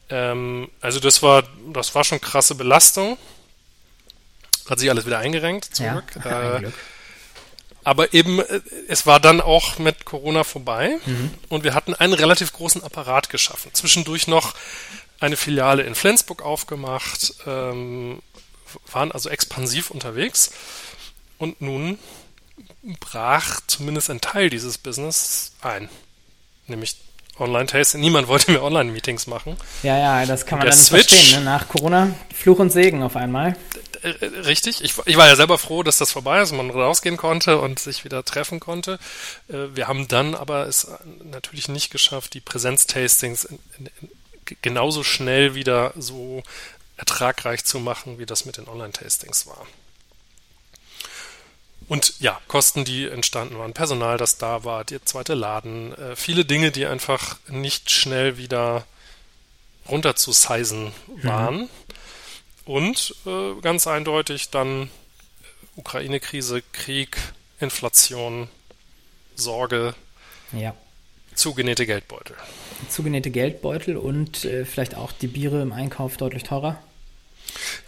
Ähm, 0.09 0.69
also 0.81 0.99
das 0.99 1.23
war, 1.23 1.43
das 1.71 1.95
war 1.95 2.03
schon 2.03 2.19
krasse 2.19 2.55
Belastung. 2.55 3.17
Hat 4.69 4.79
sich 4.79 4.89
alles 4.89 5.05
wieder 5.05 5.19
eingerenkt 5.19 5.75
zurück. 5.75 6.05
Ja, 6.23 6.57
äh, 6.59 6.71
aber 7.83 8.13
eben, 8.13 8.39
äh, 8.39 8.61
es 8.87 9.05
war 9.05 9.19
dann 9.19 9.41
auch 9.41 9.77
mit 9.77 10.05
Corona 10.05 10.43
vorbei 10.43 10.97
mhm. 11.05 11.33
und 11.49 11.63
wir 11.63 11.73
hatten 11.73 11.93
einen 11.93 12.13
relativ 12.13 12.53
großen 12.53 12.83
Apparat 12.83 13.29
geschaffen. 13.29 13.71
Zwischendurch 13.73 14.27
noch 14.27 14.55
eine 15.19 15.37
Filiale 15.37 15.83
in 15.83 15.95
Flensburg 15.95 16.41
aufgemacht, 16.41 17.33
ähm, 17.45 18.21
waren 18.91 19.11
also 19.11 19.29
expansiv 19.29 19.91
unterwegs 19.91 20.51
und 21.37 21.61
nun 21.61 21.99
brach 22.99 23.61
zumindest 23.67 24.09
ein 24.09 24.21
Teil 24.21 24.49
dieses 24.49 24.77
Business 24.77 25.53
ein. 25.61 25.89
Nämlich 26.67 26.97
Online-Tasting. 27.39 27.99
Niemand 27.99 28.27
wollte 28.27 28.51
mehr 28.51 28.63
Online-Meetings 28.63 29.27
machen. 29.27 29.57
Ja, 29.81 29.97
ja, 29.97 30.25
das 30.25 30.45
kann 30.45 30.59
man 30.59 30.67
dann 30.67 30.77
Switch, 30.77 31.07
verstehen. 31.07 31.39
Ne? 31.39 31.45
Nach 31.45 31.67
Corona 31.67 32.13
Fluch 32.33 32.59
und 32.59 32.69
Segen 32.69 33.01
auf 33.01 33.15
einmal. 33.15 33.55
Richtig. 34.03 34.83
Ich, 34.83 34.93
ich, 35.05 35.17
war 35.17 35.27
ja 35.27 35.35
selber 35.35 35.57
froh, 35.57 35.81
dass 35.81 35.97
das 35.97 36.11
vorbei 36.11 36.41
ist, 36.41 36.51
man 36.51 36.69
rausgehen 36.69 37.17
konnte 37.17 37.57
und 37.59 37.79
sich 37.79 38.03
wieder 38.03 38.23
treffen 38.23 38.59
konnte. 38.59 38.99
Äh, 39.47 39.75
wir 39.75 39.87
haben 39.87 40.07
dann 40.07 40.35
aber 40.35 40.67
es 40.67 40.87
natürlich 41.23 41.69
nicht 41.69 41.89
geschafft, 41.89 42.33
die 42.33 42.41
Präsenz-Tastings 42.41 43.47
genauso 44.61 45.03
schnell 45.03 45.55
wieder 45.55 45.93
so 45.95 46.43
ertragreich 46.97 47.63
zu 47.63 47.79
machen, 47.79 48.19
wie 48.19 48.25
das 48.25 48.45
mit 48.45 48.57
den 48.57 48.67
Online-Tastings 48.67 49.47
war. 49.47 49.65
Und 51.93 52.15
ja, 52.19 52.41
Kosten, 52.47 52.85
die 52.85 53.07
entstanden 53.07 53.59
waren, 53.59 53.73
Personal, 53.73 54.17
das 54.17 54.39
da 54.39 54.63
war, 54.63 54.83
der 54.83 55.05
zweite 55.05 55.35
Laden, 55.35 55.93
äh, 55.93 56.15
viele 56.15 56.43
Dinge, 56.43 56.71
die 56.71 56.87
einfach 56.87 57.37
nicht 57.49 57.91
schnell 57.91 58.35
wieder 58.35 58.87
runter 59.87 60.15
zu 60.15 60.31
sizen 60.31 60.85
mhm. 60.85 61.23
waren. 61.23 61.55
Mhm. 61.55 61.69
Und 62.65 63.15
äh, 63.27 63.61
ganz 63.61 63.85
eindeutig 63.85 64.49
dann 64.49 64.89
Ukraine-Krise, 65.75 66.63
Krieg, 66.71 67.15
Inflation, 67.59 68.47
Sorge, 69.35 69.93
ja. 70.51 70.73
zugenähte 71.35 71.85
Geldbeutel. 71.85 72.35
Zugenähte 72.89 73.29
Geldbeutel 73.29 73.97
und 73.97 74.45
äh, 74.45 74.65
vielleicht 74.65 74.95
auch 74.95 75.11
die 75.11 75.27
Biere 75.27 75.61
im 75.61 75.71
Einkauf 75.71 76.17
deutlich 76.17 76.41
teurer? 76.41 76.81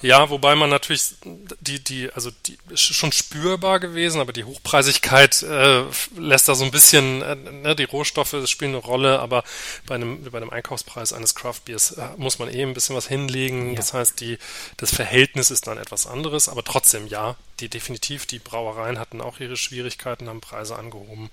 Ja, 0.02 0.30
wobei 0.30 0.56
man 0.56 0.70
natürlich 0.70 1.16
die, 1.60 1.84
die, 1.84 2.12
also 2.12 2.32
die 2.46 2.58
ist 2.70 2.82
schon 2.82 3.12
spürbar 3.12 3.80
gewesen, 3.80 4.22
aber 4.22 4.34
die 4.34 4.44
Hochpreisigkeit 4.44 5.44
äh, 5.44 5.84
lässt 6.18 6.48
da 6.48 6.56
so 6.56 6.64
ein 6.64 6.72
bisschen, 6.72 7.22
äh, 7.22 7.36
ne, 7.36 7.76
die 7.76 7.84
Rohstoffe 7.84 8.36
spielen 8.46 8.72
eine 8.72 8.84
Rolle, 8.84 9.20
aber 9.20 9.44
bei 9.86 9.96
einem, 9.96 10.24
bei 10.24 10.38
einem 10.38 10.50
Einkaufspreis 10.50 11.14
eines 11.14 11.36
Craftbeers 11.36 11.92
äh, 11.92 12.08
muss 12.18 12.40
man 12.40 12.50
eben 12.50 12.72
ein 12.72 12.74
bisschen 12.74 12.96
was 12.96 13.08
hinlegen. 13.08 13.72
Ja. 13.72 13.76
Das 13.78 13.94
heißt, 13.94 14.20
die, 14.20 14.38
das 14.78 14.94
Verhältnis 14.94 15.52
ist 15.52 15.68
dann 15.68 15.78
etwas 15.78 16.08
anderes, 16.08 16.50
aber 16.50 16.64
trotzdem 16.64 17.08
ja, 17.08 17.36
die 17.60 17.70
definitiv, 17.70 18.26
die 18.26 18.40
Brauereien 18.40 19.00
hatten 19.00 19.22
auch 19.22 19.40
ihre 19.40 19.58
Schwierigkeiten, 19.58 20.30
haben 20.30 20.42
Preise 20.42 20.76
angehoben. 20.76 21.30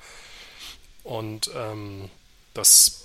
Und 1.05 1.51
ähm, 1.57 2.11
das 2.55 3.03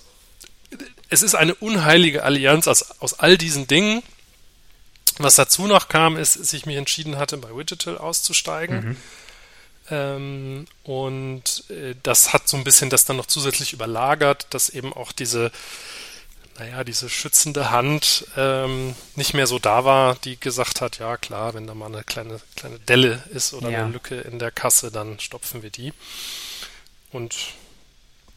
es 1.08 1.22
ist 1.22 1.34
eine 1.34 1.54
unheilige 1.54 2.22
Allianz 2.24 2.68
aus, 2.68 3.00
aus 3.00 3.18
all 3.18 3.38
diesen 3.38 3.66
Dingen 3.66 4.02
was 5.24 5.36
dazu 5.36 5.66
noch 5.66 5.88
kam, 5.88 6.16
ist, 6.16 6.38
dass 6.38 6.52
ich 6.52 6.66
mich 6.66 6.76
entschieden 6.76 7.16
hatte, 7.18 7.36
bei 7.36 7.50
Digital 7.50 7.98
auszusteigen. 7.98 8.80
Mhm. 8.90 8.96
Ähm, 9.90 10.66
und 10.84 11.64
äh, 11.70 11.94
das 12.02 12.32
hat 12.32 12.48
so 12.48 12.56
ein 12.56 12.64
bisschen 12.64 12.90
das 12.90 13.04
dann 13.04 13.16
noch 13.16 13.26
zusätzlich 13.26 13.72
überlagert, 13.72 14.46
dass 14.50 14.68
eben 14.68 14.92
auch 14.92 15.12
diese, 15.12 15.50
naja, 16.58 16.84
diese 16.84 17.08
schützende 17.08 17.70
Hand 17.70 18.26
ähm, 18.36 18.94
nicht 19.14 19.32
mehr 19.34 19.46
so 19.46 19.58
da 19.58 19.84
war, 19.84 20.16
die 20.16 20.38
gesagt 20.38 20.80
hat, 20.80 20.98
ja 20.98 21.16
klar, 21.16 21.54
wenn 21.54 21.66
da 21.66 21.74
mal 21.74 21.86
eine 21.86 22.04
kleine, 22.04 22.40
kleine 22.56 22.78
Delle 22.80 23.22
ist 23.30 23.54
oder 23.54 23.70
ja. 23.70 23.84
eine 23.84 23.92
Lücke 23.92 24.20
in 24.20 24.38
der 24.38 24.50
Kasse, 24.50 24.90
dann 24.90 25.18
stopfen 25.20 25.62
wir 25.62 25.70
die. 25.70 25.94
Und 27.10 27.34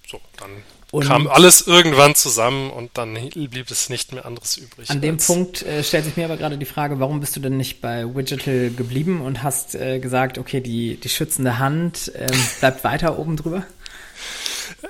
so, 0.08 0.22
dann 0.38 0.64
und 0.92 1.08
kam 1.08 1.28
alles 1.28 1.62
irgendwann 1.62 2.16
zusammen 2.16 2.70
und 2.70 2.92
dann 2.96 3.14
blieb 3.14 3.72
es 3.72 3.90
nicht 3.90 4.12
mehr 4.12 4.26
anderes 4.26 4.58
übrig. 4.58 4.90
An 4.90 5.00
dem 5.00 5.18
Punkt 5.18 5.64
äh, 5.64 5.84
stellt 5.84 6.04
sich 6.04 6.18
mir 6.18 6.26
aber 6.26 6.36
gerade 6.36 6.58
die 6.58 6.66
Frage, 6.66 7.00
warum 7.00 7.22
bist 7.22 7.36
du 7.36 7.40
denn 7.40 7.56
nicht 7.56 7.80
bei 7.80 8.04
Digital 8.04 8.72
geblieben 8.72 9.22
und 9.22 9.42
hast 9.42 9.74
äh, 9.76 10.00
gesagt, 10.00 10.38
okay, 10.38 10.60
die, 10.60 10.98
die 10.98 11.10
schützende 11.10 11.60
Hand 11.60 12.14
äh, 12.14 12.30
bleibt 12.60 12.84
weiter 12.84 13.18
oben 13.18 13.38
drüber? 13.38 13.66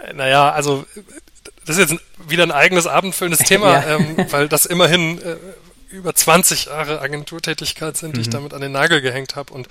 Äh, 0.08 0.13
naja, 0.13 0.51
also 0.51 0.86
das 1.65 1.77
ist 1.77 1.91
jetzt 1.91 2.03
wieder 2.27 2.43
ein 2.43 2.51
eigenes 2.51 2.88
abendfüllendes 2.88 3.39
Thema, 3.48 3.74
ja. 3.74 3.98
ähm, 3.98 4.25
weil 4.31 4.50
das 4.50 4.65
immerhin 4.65 5.22
äh, 5.22 5.36
über 5.91 6.15
20 6.15 6.65
Jahre 6.65 7.01
Agenturtätigkeit 7.01 7.96
sind, 7.98 8.15
die 8.15 8.22
ich 8.22 8.27
mhm. 8.27 8.31
damit 8.31 8.53
an 8.53 8.62
den 8.62 8.72
Nagel 8.72 9.01
gehängt 9.01 9.36
habe 9.36 9.53
und 9.53 9.67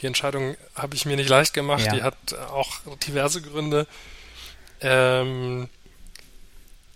die 0.00 0.06
Entscheidung 0.06 0.56
habe 0.74 0.94
ich 0.94 1.04
mir 1.04 1.16
nicht 1.16 1.28
leicht 1.28 1.52
gemacht. 1.52 1.84
Ja. 1.84 1.94
Die 1.94 2.02
hat 2.02 2.16
auch 2.50 2.78
diverse 3.06 3.42
Gründe. 3.42 3.86
Ähm, 4.80 5.68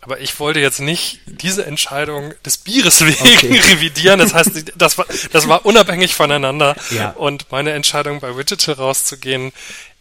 Aber 0.02 0.20
ich 0.20 0.40
wollte 0.40 0.60
jetzt 0.60 0.80
nicht 0.80 1.20
diese 1.26 1.66
Entscheidung 1.66 2.32
des 2.44 2.56
Bieres 2.56 3.00
wegen 3.04 3.20
okay. 3.20 3.60
revidieren. 3.60 4.18
Das 4.18 4.32
heißt, 4.32 4.72
das 4.76 4.96
war, 4.96 5.06
das 5.32 5.49
war 5.49 5.66
unabhängig 5.66 6.14
voneinander. 6.14 6.75
Ja. 6.90 7.10
Und 7.10 7.50
meine 7.52 7.72
Entscheidung 7.72 8.20
bei 8.20 8.32
Digital 8.32 8.76
rauszugehen, 8.76 9.52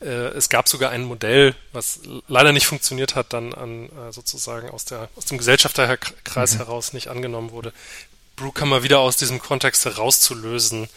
äh, 0.02 0.06
es 0.06 0.50
gab 0.50 0.70
sogar 0.70 0.92
ein 0.92 1.04
Modell, 1.04 1.54
was 1.74 2.00
leider 2.28 2.54
nicht 2.54 2.66
funktioniert 2.66 3.16
hat, 3.16 3.34
dann 3.34 3.54
an 3.54 3.86
äh, 3.88 4.12
sozusagen 4.12 4.70
aus 4.70 4.86
der 4.86 5.10
aus 5.16 5.26
dem 5.26 5.38
Gesellschafterkreis 5.38 6.54
mhm. 6.54 6.58
heraus 6.58 6.94
nicht 6.94 7.10
angenommen 7.10 7.52
wurde. 7.52 7.74
Brewkammer 8.38 8.84
wieder 8.84 9.00
aus 9.00 9.18
diesem 9.18 9.40
Kontext 9.40 9.84
herauszulösen 9.84 10.88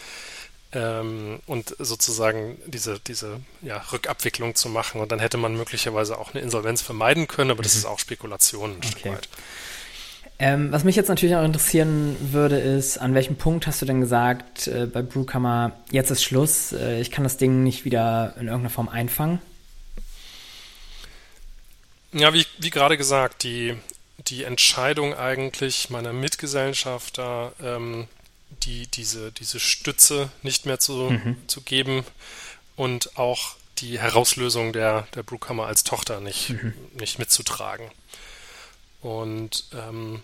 ähm, 0.72 1.40
und 1.46 1.74
sozusagen 1.78 2.58
diese, 2.66 2.98
diese 3.00 3.40
ja, 3.60 3.78
Rückabwicklung 3.92 4.54
zu 4.54 4.68
machen. 4.68 5.00
Und 5.00 5.12
dann 5.12 5.18
hätte 5.18 5.36
man 5.36 5.56
möglicherweise 5.56 6.18
auch 6.18 6.34
eine 6.34 6.42
Insolvenz 6.42 6.82
vermeiden 6.82 7.28
können, 7.28 7.50
aber 7.50 7.62
das 7.62 7.74
mhm. 7.74 7.78
ist 7.80 7.84
auch 7.86 7.98
Spekulation 7.98 8.72
ein 8.72 8.76
okay. 8.78 8.88
Stück 8.88 9.12
weit. 9.12 9.28
Ähm, 10.38 10.72
was 10.72 10.82
mich 10.82 10.96
jetzt 10.96 11.08
natürlich 11.08 11.36
auch 11.36 11.44
interessieren 11.44 12.16
würde, 12.32 12.58
ist, 12.58 12.98
an 12.98 13.14
welchem 13.14 13.36
Punkt 13.36 13.66
hast 13.68 13.80
du 13.80 13.86
denn 13.86 14.00
gesagt, 14.00 14.66
äh, 14.66 14.86
bei 14.86 15.00
Brewkammer, 15.00 15.72
jetzt 15.92 16.10
ist 16.10 16.24
Schluss, 16.24 16.72
äh, 16.72 17.00
ich 17.00 17.12
kann 17.12 17.22
das 17.22 17.36
Ding 17.36 17.62
nicht 17.62 17.84
wieder 17.84 18.34
in 18.40 18.48
irgendeiner 18.48 18.70
Form 18.70 18.88
einfangen? 18.88 19.40
Ja, 22.12 22.34
wie, 22.34 22.44
wie 22.58 22.70
gerade 22.70 22.96
gesagt, 22.96 23.44
die, 23.44 23.76
die 24.18 24.42
Entscheidung 24.42 25.14
eigentlich 25.14 25.90
meiner 25.90 26.12
Mitgesellschafter, 26.12 27.52
ähm, 27.62 28.08
die, 28.64 28.86
diese, 28.86 29.32
diese 29.32 29.60
Stütze 29.60 30.30
nicht 30.42 30.66
mehr 30.66 30.78
zu, 30.78 31.10
mhm. 31.10 31.36
zu 31.46 31.60
geben 31.62 32.04
und 32.76 33.16
auch 33.18 33.56
die 33.78 33.98
Herauslösung 33.98 34.72
der, 34.72 35.06
der 35.14 35.22
Brewkammer 35.22 35.66
als 35.66 35.84
Tochter 35.84 36.20
nicht, 36.20 36.50
mhm. 36.50 36.74
nicht 36.98 37.18
mitzutragen. 37.18 37.90
Und 39.00 39.64
ähm, 39.74 40.22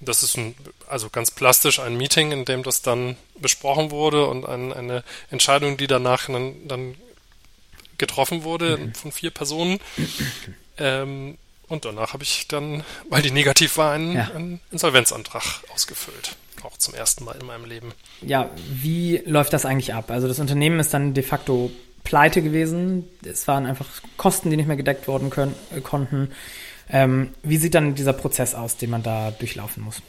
das 0.00 0.22
ist 0.22 0.36
ein, 0.36 0.54
also 0.88 1.10
ganz 1.10 1.30
plastisch 1.30 1.78
ein 1.78 1.96
Meeting, 1.96 2.32
in 2.32 2.44
dem 2.44 2.62
das 2.62 2.82
dann 2.82 3.16
besprochen 3.38 3.90
wurde 3.90 4.26
und 4.26 4.44
ein, 4.44 4.72
eine 4.72 5.04
Entscheidung, 5.30 5.76
die 5.76 5.86
danach 5.86 6.26
dann, 6.26 6.66
dann 6.66 6.94
getroffen 7.96 8.44
wurde 8.44 8.78
mhm. 8.78 8.94
von 8.94 9.12
vier 9.12 9.30
Personen. 9.30 9.80
Ähm, 10.80 11.38
und 11.68 11.84
danach 11.84 12.12
habe 12.12 12.22
ich 12.22 12.48
dann, 12.48 12.82
weil 13.08 13.22
die 13.22 13.30
negativ 13.30 13.76
war, 13.76 13.92
einen, 13.92 14.16
ja. 14.16 14.30
einen 14.34 14.60
Insolvenzantrag 14.70 15.62
ausgefüllt. 15.74 16.36
Auch 16.62 16.76
zum 16.76 16.94
ersten 16.94 17.24
Mal 17.24 17.36
in 17.36 17.46
meinem 17.46 17.64
Leben. 17.66 17.92
Ja, 18.20 18.50
wie 18.68 19.22
läuft 19.24 19.52
das 19.52 19.64
eigentlich 19.64 19.94
ab? 19.94 20.10
Also 20.10 20.26
das 20.26 20.40
Unternehmen 20.40 20.80
ist 20.80 20.92
dann 20.92 21.14
de 21.14 21.22
facto 21.22 21.70
pleite 22.02 22.42
gewesen. 22.42 23.08
Es 23.24 23.46
waren 23.46 23.66
einfach 23.66 23.86
Kosten, 24.16 24.50
die 24.50 24.56
nicht 24.56 24.66
mehr 24.66 24.76
gedeckt 24.76 25.06
worden 25.06 25.30
können, 25.30 25.54
konnten. 25.84 26.32
Ähm, 26.90 27.34
wie 27.42 27.58
sieht 27.58 27.74
dann 27.74 27.94
dieser 27.94 28.12
Prozess 28.12 28.54
aus, 28.54 28.76
den 28.76 28.90
man 28.90 29.02
da 29.02 29.30
durchlaufen 29.30 29.84
muss? 29.84 30.02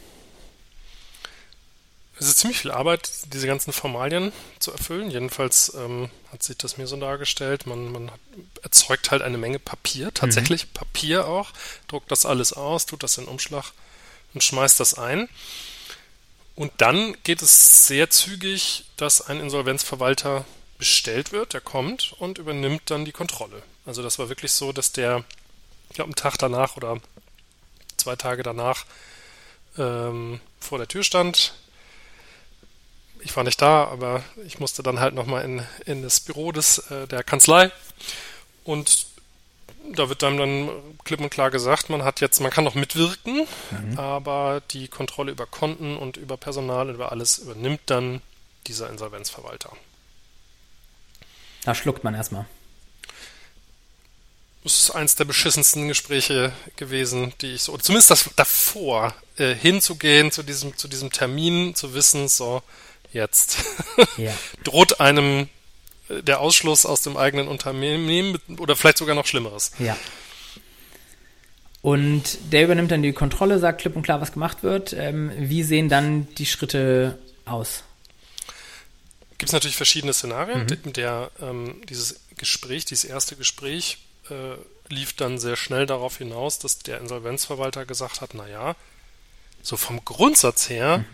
Es 2.19 2.27
ist 2.27 2.39
ziemlich 2.39 2.59
viel 2.59 2.71
Arbeit, 2.71 3.09
diese 3.33 3.47
ganzen 3.47 3.71
Formalien 3.71 4.33
zu 4.59 4.71
erfüllen. 4.71 5.09
Jedenfalls 5.09 5.73
ähm, 5.75 6.09
hat 6.31 6.43
sich 6.43 6.57
das 6.57 6.77
mir 6.77 6.85
so 6.85 6.97
dargestellt. 6.97 7.65
Man, 7.65 7.91
man 7.91 8.11
hat, 8.11 8.19
erzeugt 8.61 9.09
halt 9.11 9.21
eine 9.21 9.38
Menge 9.38 9.57
Papier, 9.57 10.13
tatsächlich 10.13 10.65
mhm. 10.65 10.73
Papier 10.73 11.27
auch, 11.27 11.51
druckt 11.88 12.11
das 12.11 12.25
alles 12.25 12.51
aus, 12.51 12.85
tut 12.85 13.03
das 13.03 13.17
in 13.17 13.25
Umschlag 13.25 13.71
und 14.33 14.43
schmeißt 14.43 14.79
das 14.79 14.95
ein. 14.95 15.29
Und 16.55 16.73
dann 16.77 17.15
geht 17.23 17.41
es 17.41 17.88
sehr 17.88 18.09
zügig, 18.09 18.83
dass 18.97 19.21
ein 19.21 19.39
Insolvenzverwalter 19.39 20.43
bestellt 20.77 21.31
wird, 21.31 21.53
der 21.53 21.61
kommt 21.61 22.13
und 22.19 22.38
übernimmt 22.38 22.81
dann 22.91 23.05
die 23.05 23.13
Kontrolle. 23.13 23.63
Also 23.85 24.03
das 24.03 24.19
war 24.19 24.27
wirklich 24.27 24.51
so, 24.51 24.73
dass 24.73 24.91
der, 24.91 25.23
ich 25.89 25.95
glaube, 25.95 26.09
einen 26.09 26.15
Tag 26.15 26.38
danach 26.38 26.75
oder 26.75 26.99
zwei 27.95 28.17
Tage 28.17 28.43
danach 28.43 28.85
ähm, 29.77 30.41
vor 30.59 30.77
der 30.79 30.88
Tür 30.88 31.03
stand. 31.03 31.53
Ich 33.21 33.35
war 33.35 33.43
nicht 33.43 33.61
da, 33.61 33.85
aber 33.85 34.23
ich 34.45 34.60
musste 34.60 34.82
dann 34.84 34.99
halt 34.99 35.13
nochmal 35.13 35.43
in, 35.43 35.62
in 35.86 36.03
das 36.03 36.19
Büro 36.19 36.51
des, 36.51 36.79
äh, 36.89 37.08
der 37.08 37.23
Kanzlei 37.23 37.71
und 38.63 39.08
da 39.93 40.10
wird 40.10 40.21
dann, 40.21 40.38
dann 40.38 40.69
klipp 41.03 41.19
und 41.19 41.29
klar 41.29 41.51
gesagt, 41.51 41.89
man 41.89 42.03
hat 42.03 42.21
jetzt, 42.21 42.39
man 42.39 42.51
kann 42.51 42.63
noch 42.63 42.75
mitwirken, 42.75 43.47
mhm. 43.71 43.97
aber 43.97 44.62
die 44.71 44.88
Kontrolle 44.88 45.32
über 45.32 45.45
Konten 45.45 45.97
und 45.97 46.17
über 46.17 46.38
Personal 46.38 46.89
und 46.89 46.95
über 46.95 47.12
alles 47.12 47.39
übernimmt 47.39 47.82
dann 47.88 48.21
dieser 48.67 48.89
Insolvenzverwalter. 48.89 49.71
Da 51.63 51.75
schluckt 51.75 52.03
man 52.03 52.13
erstmal. 52.13 52.45
Das 54.63 54.77
ist 54.77 54.91
eins 54.91 55.15
der 55.15 55.25
beschissensten 55.25 55.88
Gespräche 55.88 56.51
gewesen, 56.75 57.34
die 57.41 57.53
ich 57.53 57.63
so, 57.63 57.77
zumindest 57.77 58.12
das 58.12 58.29
davor, 58.36 59.15
äh, 59.38 59.55
hinzugehen 59.55 60.32
zu 60.32 60.43
diesem, 60.43 60.77
zu 60.77 60.88
diesem 60.88 61.12
Termin, 61.12 61.75
zu 61.75 61.93
wissen, 61.93 62.27
so, 62.27 62.62
jetzt 63.12 63.58
ja. 64.17 64.32
droht 64.63 65.00
einem 65.00 65.50
der 66.10 66.39
Ausschluss 66.39 66.86
aus 66.86 67.02
dem 67.02 67.17
eigenen 67.17 67.48
Unternehmen 67.48 68.39
oder 68.58 68.76
vielleicht 68.76 68.98
sogar 68.98 69.15
noch 69.15 69.28
Schlimmeres. 69.28 69.72
Ja. 69.80 69.95
Und 71.82 72.52
der 72.52 72.63
übernimmt 72.65 72.91
dann 72.91 73.04
die 73.04 73.13
Kontrolle, 73.13 73.60
sagt 73.60 73.82
klipp 73.82 73.95
und 73.95 74.04
klar, 74.04 74.19
was 74.19 74.34
gemacht 74.34 74.63
wird. 74.63 74.93
Ähm, 74.93 75.32
wie 75.38 75.63
sehen 75.63 75.88
dann 75.88 76.28
die 76.36 76.45
Schritte 76.45 77.17
aus? 77.45 77.84
Gibt 79.38 79.50
es 79.50 79.54
natürlich 79.54 79.78
verschiedene 79.78 80.13
Szenarien. 80.13 80.65
Mhm. 80.65 80.93
Der, 80.93 81.32
ähm, 81.41 81.82
dieses 81.88 82.19
Gespräch, 82.36 82.84
dieses 82.86 83.06
erste 83.06 83.38
Gespräch 83.38 84.00
äh, 84.30 84.34
lief 84.93 85.13
dann 85.13 85.39
sehr 85.39 85.56
schnell 85.56 85.86
darauf 85.86 86.17
hinaus, 86.17 86.60
dass 86.60 86.80
der 86.80 87.00
Insolvenzverwalter 87.00 87.86
gesagt 87.86 88.19
hat, 88.19 88.34
naja, 88.34 88.76
so 89.62 89.78
vom 89.78 90.04
Grundsatz 90.04 90.69
her 90.69 91.00
mhm. 91.00 91.06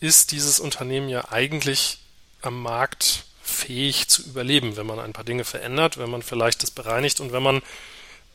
Ist 0.00 0.32
dieses 0.32 0.60
Unternehmen 0.60 1.08
ja 1.08 1.30
eigentlich 1.30 1.98
am 2.42 2.62
Markt 2.62 3.24
fähig 3.42 4.08
zu 4.08 4.22
überleben, 4.22 4.76
wenn 4.76 4.86
man 4.86 4.98
ein 4.98 5.12
paar 5.12 5.24
Dinge 5.24 5.44
verändert, 5.44 5.98
wenn 5.98 6.10
man 6.10 6.22
vielleicht 6.22 6.62
das 6.62 6.70
bereinigt 6.70 7.20
und 7.20 7.32
wenn 7.32 7.42
man 7.42 7.62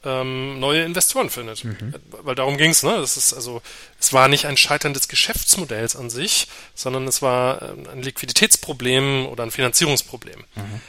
ähm, 0.04 0.60
neue 0.60 0.84
Investoren 0.84 1.30
findet. 1.30 1.64
Mhm. 1.64 1.94
Weil 2.10 2.36
darum 2.36 2.58
ging 2.58 2.72
es, 2.72 2.84
ne? 2.84 2.98
Das 2.98 3.18
ist 3.18 3.34
also, 3.34 3.62
es 4.00 4.14
war 4.14 4.28
nicht 4.28 4.46
ein 4.46 4.58
Scheitern 4.58 4.94
des 4.94 5.08
Geschäftsmodells 5.08 5.96
an 5.96 6.10
sich, 6.10 6.48
sondern 6.74 7.08
es 7.08 7.22
war 7.22 7.62
ähm, 7.62 7.88
ein 7.92 8.02
Liquiditätsproblem 8.02 9.28
oder 9.28 9.44
ein 9.44 9.52
Finanzierungsproblem. 9.52 10.44
Mhm. 10.56 10.82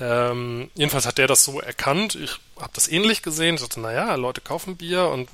Ähm, 0.00 0.70
jedenfalls 0.74 1.06
hat 1.06 1.18
der 1.18 1.26
das 1.26 1.44
so 1.44 1.60
erkannt. 1.60 2.14
Ich 2.14 2.38
habe 2.60 2.72
das 2.74 2.88
ähnlich 2.88 3.22
gesehen. 3.22 3.56
Ich 3.56 3.62
dachte, 3.62 3.80
naja, 3.80 4.14
Leute 4.14 4.40
kaufen 4.40 4.76
Bier 4.76 5.08
und 5.08 5.28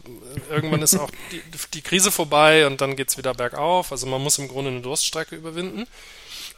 irgendwann 0.50 0.83
ist 0.83 0.96
auch 0.96 1.11
die, 1.33 1.42
die 1.74 1.83
Krise 1.83 2.11
vorbei 2.11 2.66
und 2.66 2.81
dann 2.81 2.96
geht's 2.96 3.18
wieder 3.18 3.35
bergauf. 3.35 3.92
Also 3.92 4.07
man 4.07 4.22
muss 4.22 4.38
im 4.38 4.48
Grunde 4.48 4.70
eine 4.70 4.81
Durststrecke 4.81 5.37
überwinden. 5.37 5.87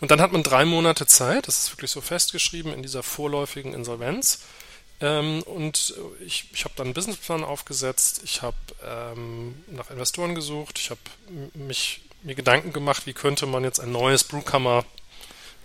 Und 0.00 0.10
dann 0.10 0.20
hat 0.20 0.32
man 0.32 0.42
drei 0.42 0.64
Monate 0.64 1.06
Zeit, 1.06 1.48
das 1.48 1.58
ist 1.58 1.72
wirklich 1.72 1.90
so 1.90 2.00
festgeschrieben 2.00 2.72
in 2.72 2.82
dieser 2.82 3.02
vorläufigen 3.02 3.72
Insolvenz. 3.72 4.40
Ähm, 5.00 5.42
und 5.42 5.94
ich, 6.24 6.48
ich 6.52 6.64
habe 6.64 6.74
dann 6.76 6.88
einen 6.88 6.94
Businessplan 6.94 7.44
aufgesetzt, 7.44 8.20
ich 8.24 8.42
habe 8.42 8.56
ähm, 8.84 9.62
nach 9.68 9.90
Investoren 9.90 10.34
gesucht, 10.34 10.78
ich 10.78 10.90
habe 10.90 11.00
mich 11.54 12.02
mir 12.22 12.34
Gedanken 12.34 12.72
gemacht, 12.72 13.06
wie 13.06 13.12
könnte 13.12 13.46
man 13.46 13.64
jetzt 13.64 13.78
ein 13.78 13.92
neues 13.92 14.24
Brewkammer 14.24 14.84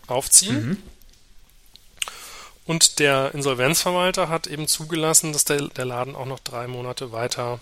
aufziehen. 0.07 0.69
Mhm. 0.69 0.83
Und 2.65 2.99
der 2.99 3.33
Insolvenzverwalter 3.33 4.29
hat 4.29 4.47
eben 4.47 4.67
zugelassen, 4.67 5.33
dass 5.33 5.45
der, 5.45 5.67
der 5.69 5.85
Laden 5.85 6.15
auch 6.15 6.25
noch 6.25 6.39
drei 6.39 6.67
Monate 6.67 7.11
weiter 7.11 7.59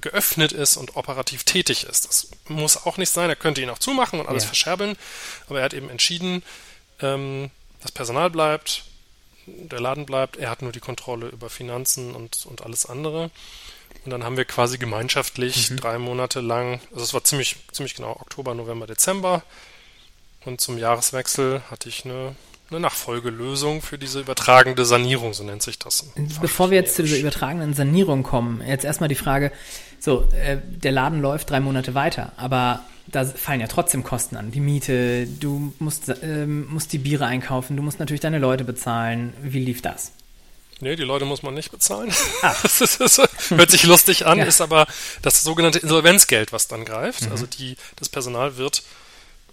geöffnet 0.00 0.52
ist 0.52 0.76
und 0.76 0.96
operativ 0.96 1.44
tätig 1.44 1.84
ist. 1.84 2.06
Das 2.06 2.28
muss 2.48 2.86
auch 2.86 2.96
nicht 2.96 3.10
sein, 3.10 3.30
er 3.30 3.36
könnte 3.36 3.62
ihn 3.62 3.70
auch 3.70 3.78
zumachen 3.78 4.20
und 4.20 4.28
alles 4.28 4.44
ja. 4.44 4.48
verscherbeln, 4.48 4.96
aber 5.48 5.60
er 5.60 5.64
hat 5.64 5.74
eben 5.74 5.88
entschieden, 5.88 6.42
ähm, 7.00 7.50
das 7.80 7.92
Personal 7.92 8.30
bleibt, 8.30 8.84
der 9.46 9.80
Laden 9.80 10.06
bleibt, 10.06 10.36
er 10.36 10.50
hat 10.50 10.62
nur 10.62 10.72
die 10.72 10.80
Kontrolle 10.80 11.28
über 11.28 11.50
Finanzen 11.50 12.14
und, 12.14 12.46
und 12.46 12.62
alles 12.62 12.86
andere. 12.86 13.30
Und 14.04 14.10
dann 14.10 14.24
haben 14.24 14.36
wir 14.36 14.44
quasi 14.44 14.78
gemeinschaftlich 14.78 15.70
mhm. 15.70 15.76
drei 15.76 15.98
Monate 15.98 16.40
lang, 16.40 16.80
also 16.92 17.04
es 17.04 17.14
war 17.14 17.24
ziemlich, 17.24 17.56
ziemlich 17.72 17.94
genau 17.94 18.10
Oktober, 18.12 18.54
November, 18.54 18.86
Dezember. 18.86 19.42
Und 20.44 20.60
zum 20.60 20.78
Jahreswechsel 20.78 21.62
hatte 21.70 21.88
ich 21.88 22.04
eine 22.04 22.34
eine 22.72 22.80
Nachfolgelösung 22.80 23.82
für 23.82 23.98
diese 23.98 24.20
übertragende 24.20 24.84
Sanierung, 24.84 25.34
so 25.34 25.44
nennt 25.44 25.62
sich 25.62 25.78
das. 25.78 26.06
Bevor 26.40 26.70
wir 26.70 26.78
jetzt 26.78 26.96
zu 26.96 27.02
dieser 27.02 27.18
übertragenen 27.18 27.74
Sanierung 27.74 28.22
kommen, 28.22 28.62
jetzt 28.66 28.84
erstmal 28.84 29.08
die 29.08 29.14
Frage, 29.14 29.52
so, 30.00 30.28
äh, 30.32 30.58
der 30.64 30.92
Laden 30.92 31.20
läuft 31.20 31.50
drei 31.50 31.60
Monate 31.60 31.94
weiter, 31.94 32.32
aber 32.36 32.80
da 33.06 33.24
fallen 33.24 33.60
ja 33.60 33.66
trotzdem 33.66 34.04
Kosten 34.04 34.36
an. 34.36 34.50
Die 34.50 34.60
Miete, 34.60 35.26
du 35.26 35.72
musst, 35.78 36.08
äh, 36.08 36.46
musst 36.46 36.92
die 36.92 36.98
Biere 36.98 37.26
einkaufen, 37.26 37.76
du 37.76 37.82
musst 37.82 38.00
natürlich 38.00 38.20
deine 38.20 38.38
Leute 38.38 38.64
bezahlen. 38.64 39.34
Wie 39.42 39.64
lief 39.64 39.82
das? 39.82 40.12
Nee, 40.80 40.96
die 40.96 41.04
Leute 41.04 41.24
muss 41.24 41.44
man 41.44 41.54
nicht 41.54 41.70
bezahlen. 41.70 42.12
Ah. 42.42 42.54
Das, 42.62 42.80
ist, 42.80 43.00
das 43.00 43.20
hört 43.50 43.70
sich 43.70 43.84
lustig 43.84 44.26
an, 44.26 44.38
ja. 44.38 44.44
ist 44.44 44.60
aber 44.60 44.86
das 45.22 45.42
sogenannte 45.42 45.78
Insolvenzgeld, 45.78 46.52
was 46.52 46.66
dann 46.66 46.84
greift. 46.84 47.22
Mhm. 47.22 47.32
Also 47.32 47.46
die, 47.46 47.76
das 47.96 48.08
Personal 48.08 48.56
wird 48.56 48.82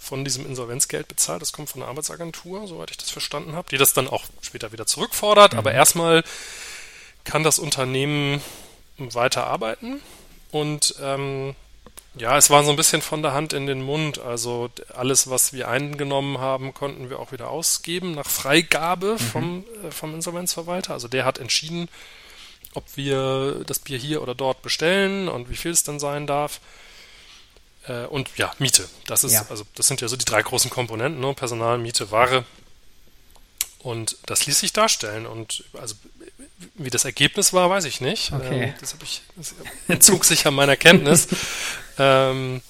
von 0.09 0.25
diesem 0.25 0.45
Insolvenzgeld 0.45 1.07
bezahlt. 1.07 1.41
Das 1.41 1.53
kommt 1.53 1.69
von 1.69 1.81
der 1.81 1.89
Arbeitsagentur, 1.89 2.67
soweit 2.67 2.89
ich 2.89 2.97
das 2.97 3.11
verstanden 3.11 3.53
habe, 3.53 3.69
die 3.69 3.77
das 3.77 3.93
dann 3.93 4.07
auch 4.07 4.23
später 4.41 4.71
wieder 4.71 4.87
zurückfordert. 4.87 5.53
Mhm. 5.53 5.59
Aber 5.59 5.71
erstmal 5.71 6.23
kann 7.23 7.43
das 7.43 7.59
Unternehmen 7.59 8.41
weiter 8.97 9.45
arbeiten. 9.45 10.01
und 10.51 10.95
ähm, 11.01 11.55
ja, 12.15 12.35
es 12.37 12.49
war 12.49 12.63
so 12.63 12.71
ein 12.71 12.75
bisschen 12.75 13.03
von 13.03 13.21
der 13.21 13.33
Hand 13.33 13.53
in 13.53 13.67
den 13.67 13.81
Mund. 13.81 14.19
Also 14.19 14.69
alles, 14.95 15.29
was 15.29 15.53
wir 15.53 15.67
eingenommen 15.67 16.39
haben, 16.39 16.73
konnten 16.73 17.09
wir 17.09 17.19
auch 17.19 17.31
wieder 17.31 17.49
ausgeben 17.49 18.15
nach 18.15 18.27
Freigabe 18.27 19.13
mhm. 19.13 19.19
vom, 19.19 19.63
äh, 19.85 19.91
vom 19.91 20.15
Insolvenzverwalter. 20.15 20.93
Also 20.93 21.07
der 21.07 21.23
hat 21.23 21.37
entschieden, 21.37 21.87
ob 22.73 22.83
wir 22.95 23.63
das 23.65 23.79
Bier 23.79 23.99
hier 23.99 24.23
oder 24.23 24.33
dort 24.33 24.63
bestellen 24.63 25.29
und 25.29 25.49
wie 25.51 25.55
viel 25.55 25.71
es 25.71 25.83
dann 25.83 25.99
sein 25.99 26.25
darf. 26.25 26.59
Äh, 27.89 28.05
und 28.05 28.29
ja, 28.37 28.53
Miete. 28.59 28.87
Das 29.07 29.23
ist, 29.23 29.33
ja. 29.33 29.45
also 29.49 29.65
das 29.75 29.87
sind 29.87 29.99
ja 29.99 30.07
so 30.07 30.15
die 30.15 30.25
drei 30.25 30.41
großen 30.41 30.69
Komponenten, 30.69 31.19
ne? 31.19 31.33
Personal, 31.33 31.77
Miete, 31.77 32.11
Ware. 32.11 32.45
Und 33.79 34.17
das 34.25 34.45
ließ 34.45 34.59
sich 34.59 34.73
darstellen. 34.73 35.25
Und 35.25 35.63
also 35.73 35.95
wie 36.75 36.89
das 36.89 37.05
Ergebnis 37.05 37.51
war, 37.53 37.69
weiß 37.69 37.85
ich 37.85 37.99
nicht. 37.99 38.31
Okay. 38.31 38.63
Ähm, 38.63 38.73
das, 38.79 38.95
ich, 39.03 39.21
das 39.35 39.55
entzog 39.87 40.25
sich 40.25 40.45
an 40.45 40.53
meiner 40.53 40.75
Kenntnis. 40.75 41.27
ähm, 41.97 42.61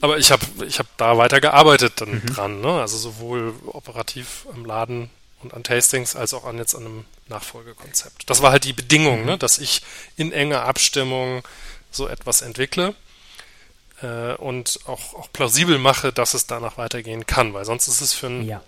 aber 0.00 0.18
ich 0.18 0.30
habe 0.30 0.44
ich 0.66 0.78
hab 0.78 0.86
da 0.98 1.16
weiter 1.16 1.40
gearbeitet 1.40 2.00
dann 2.00 2.10
mhm. 2.10 2.26
dran. 2.26 2.60
Ne? 2.60 2.80
Also 2.80 2.98
sowohl 2.98 3.54
operativ 3.66 4.46
am 4.52 4.64
Laden 4.64 5.10
und 5.42 5.54
an 5.54 5.62
Tastings 5.62 6.16
als 6.16 6.34
auch 6.34 6.44
an 6.44 6.58
jetzt 6.58 6.74
an 6.74 6.84
einem 6.84 7.04
Nachfolgekonzept. 7.28 8.28
Das 8.28 8.42
war 8.42 8.50
halt 8.50 8.64
die 8.64 8.72
Bedingung, 8.72 9.20
mhm. 9.20 9.26
ne? 9.26 9.38
dass 9.38 9.58
ich 9.58 9.82
in 10.16 10.32
enger 10.32 10.64
Abstimmung 10.64 11.42
so 11.90 12.08
etwas 12.08 12.42
entwickle 12.42 12.94
äh, 14.02 14.34
und 14.34 14.80
auch, 14.86 15.14
auch 15.14 15.32
plausibel 15.32 15.78
mache, 15.78 16.12
dass 16.12 16.34
es 16.34 16.46
danach 16.46 16.78
weitergehen 16.78 17.26
kann, 17.26 17.54
weil 17.54 17.64
sonst 17.64 17.88
ist 17.88 18.00
es 18.00 18.12
für 18.12 18.26
einen 18.26 18.46
ja. 18.46 18.62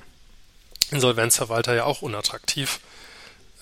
Insolvenzverwalter 0.91 1.75
ja 1.75 1.85
auch 1.85 2.03
unattraktiv. 2.03 2.81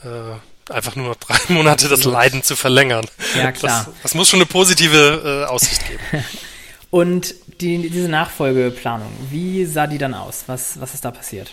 Äh, 0.04 0.72
einfach 0.72 0.96
nur 0.96 1.08
noch 1.08 1.16
drei 1.16 1.36
Monate 1.52 1.88
das 1.88 2.04
Leiden 2.04 2.42
zu 2.42 2.56
verlängern. 2.56 3.06
Ja, 3.36 3.52
klar. 3.52 3.86
Das, 3.86 4.02
das 4.02 4.14
muss 4.14 4.28
schon 4.28 4.40
eine 4.40 4.46
positive 4.46 5.44
äh, 5.46 5.50
Aussicht 5.50 5.86
geben. 5.86 6.00
Und 6.90 7.34
die, 7.60 7.88
diese 7.88 8.08
Nachfolgeplanung, 8.08 9.12
wie 9.30 9.64
sah 9.64 9.86
die 9.86 9.98
dann 9.98 10.14
aus? 10.14 10.44
Was, 10.46 10.80
was 10.80 10.94
ist 10.94 11.04
da 11.04 11.12
passiert? 11.12 11.52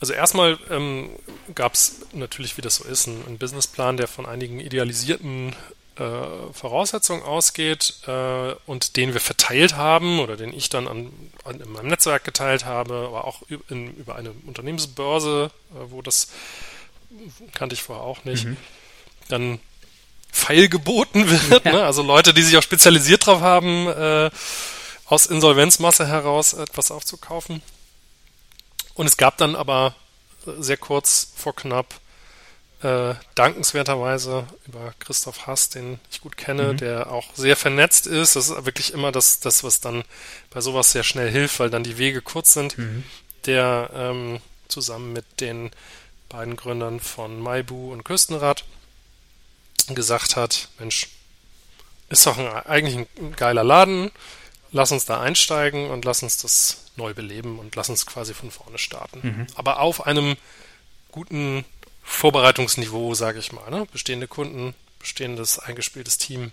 Also 0.00 0.12
erstmal 0.12 0.58
ähm, 0.70 1.08
gab 1.54 1.72
es 1.72 2.00
natürlich, 2.12 2.58
wie 2.58 2.60
das 2.60 2.76
so 2.76 2.84
ist, 2.84 3.08
einen, 3.08 3.24
einen 3.26 3.38
Businessplan, 3.38 3.96
der 3.96 4.06
von 4.06 4.26
einigen 4.26 4.60
idealisierten 4.60 5.56
äh, 5.96 6.52
Voraussetzungen 6.52 7.22
ausgeht 7.22 7.94
äh, 8.06 8.54
und 8.66 8.96
den 8.96 9.12
wir 9.12 9.20
verteilt 9.20 9.76
haben 9.76 10.18
oder 10.18 10.36
den 10.36 10.52
ich 10.52 10.68
dann 10.68 10.88
an, 10.88 11.12
an 11.44 11.60
in 11.60 11.70
meinem 11.70 11.88
Netzwerk 11.88 12.24
geteilt 12.24 12.64
habe, 12.64 13.04
aber 13.08 13.24
auch 13.24 13.42
in, 13.68 13.94
über 13.96 14.16
eine 14.16 14.32
Unternehmensbörse, 14.46 15.50
äh, 15.72 15.90
wo 15.90 16.02
das 16.02 16.28
kannte 17.54 17.74
ich 17.74 17.82
vorher 17.82 18.04
auch 18.04 18.24
nicht, 18.24 18.44
mhm. 18.44 18.56
dann 19.28 19.60
feilgeboten 20.32 21.30
wird. 21.50 21.64
Ja. 21.64 21.72
Ne? 21.72 21.84
Also 21.84 22.02
Leute, 22.02 22.34
die 22.34 22.42
sich 22.42 22.56
auch 22.56 22.62
spezialisiert 22.62 23.26
drauf 23.26 23.40
haben, 23.40 23.86
äh, 23.86 24.30
aus 25.06 25.26
Insolvenzmasse 25.26 26.08
heraus 26.08 26.54
etwas 26.54 26.90
aufzukaufen. 26.90 27.62
Und 28.94 29.06
es 29.06 29.16
gab 29.16 29.36
dann 29.38 29.54
aber 29.54 29.94
sehr 30.58 30.76
kurz 30.76 31.32
vor 31.36 31.54
knapp 31.54 32.00
äh, 32.84 33.14
dankenswerterweise 33.34 34.46
über 34.66 34.92
Christoph 34.98 35.46
Haas, 35.46 35.70
den 35.70 35.98
ich 36.10 36.20
gut 36.20 36.36
kenne, 36.36 36.74
mhm. 36.74 36.76
der 36.76 37.10
auch 37.10 37.34
sehr 37.34 37.56
vernetzt 37.56 38.06
ist. 38.06 38.36
Das 38.36 38.50
ist 38.50 38.64
wirklich 38.66 38.92
immer 38.92 39.10
das, 39.10 39.40
das, 39.40 39.64
was 39.64 39.80
dann 39.80 40.04
bei 40.50 40.60
sowas 40.60 40.92
sehr 40.92 41.02
schnell 41.02 41.30
hilft, 41.30 41.58
weil 41.60 41.70
dann 41.70 41.82
die 41.82 41.98
Wege 41.98 42.20
kurz 42.20 42.52
sind. 42.52 42.76
Mhm. 42.76 43.04
Der 43.46 43.90
ähm, 43.94 44.40
zusammen 44.68 45.12
mit 45.12 45.40
den 45.40 45.70
beiden 46.28 46.56
Gründern 46.56 47.00
von 47.00 47.40
Maibu 47.40 47.92
und 47.92 48.04
Küstenrad 48.04 48.64
gesagt 49.88 50.36
hat, 50.36 50.68
Mensch, 50.78 51.08
ist 52.08 52.26
doch 52.26 52.38
ein, 52.38 52.46
eigentlich 52.46 52.96
ein 52.96 53.36
geiler 53.36 53.64
Laden, 53.64 54.10
lass 54.72 54.92
uns 54.92 55.04
da 55.04 55.20
einsteigen 55.20 55.90
und 55.90 56.04
lass 56.04 56.22
uns 56.22 56.36
das 56.38 56.84
neu 56.96 57.14
beleben 57.14 57.58
und 57.58 57.76
lass 57.76 57.88
uns 57.88 58.06
quasi 58.06 58.34
von 58.34 58.50
vorne 58.50 58.78
starten. 58.78 59.20
Mhm. 59.22 59.46
Aber 59.54 59.80
auf 59.80 60.06
einem 60.06 60.36
guten 61.14 61.64
Vorbereitungsniveau, 62.04 63.14
sage 63.14 63.38
ich 63.40 63.52
mal. 63.52 63.70
Ne? 63.70 63.86
Bestehende 63.90 64.28
Kunden, 64.28 64.74
bestehendes 65.00 65.58
eingespieltes 65.58 66.18
Team. 66.18 66.52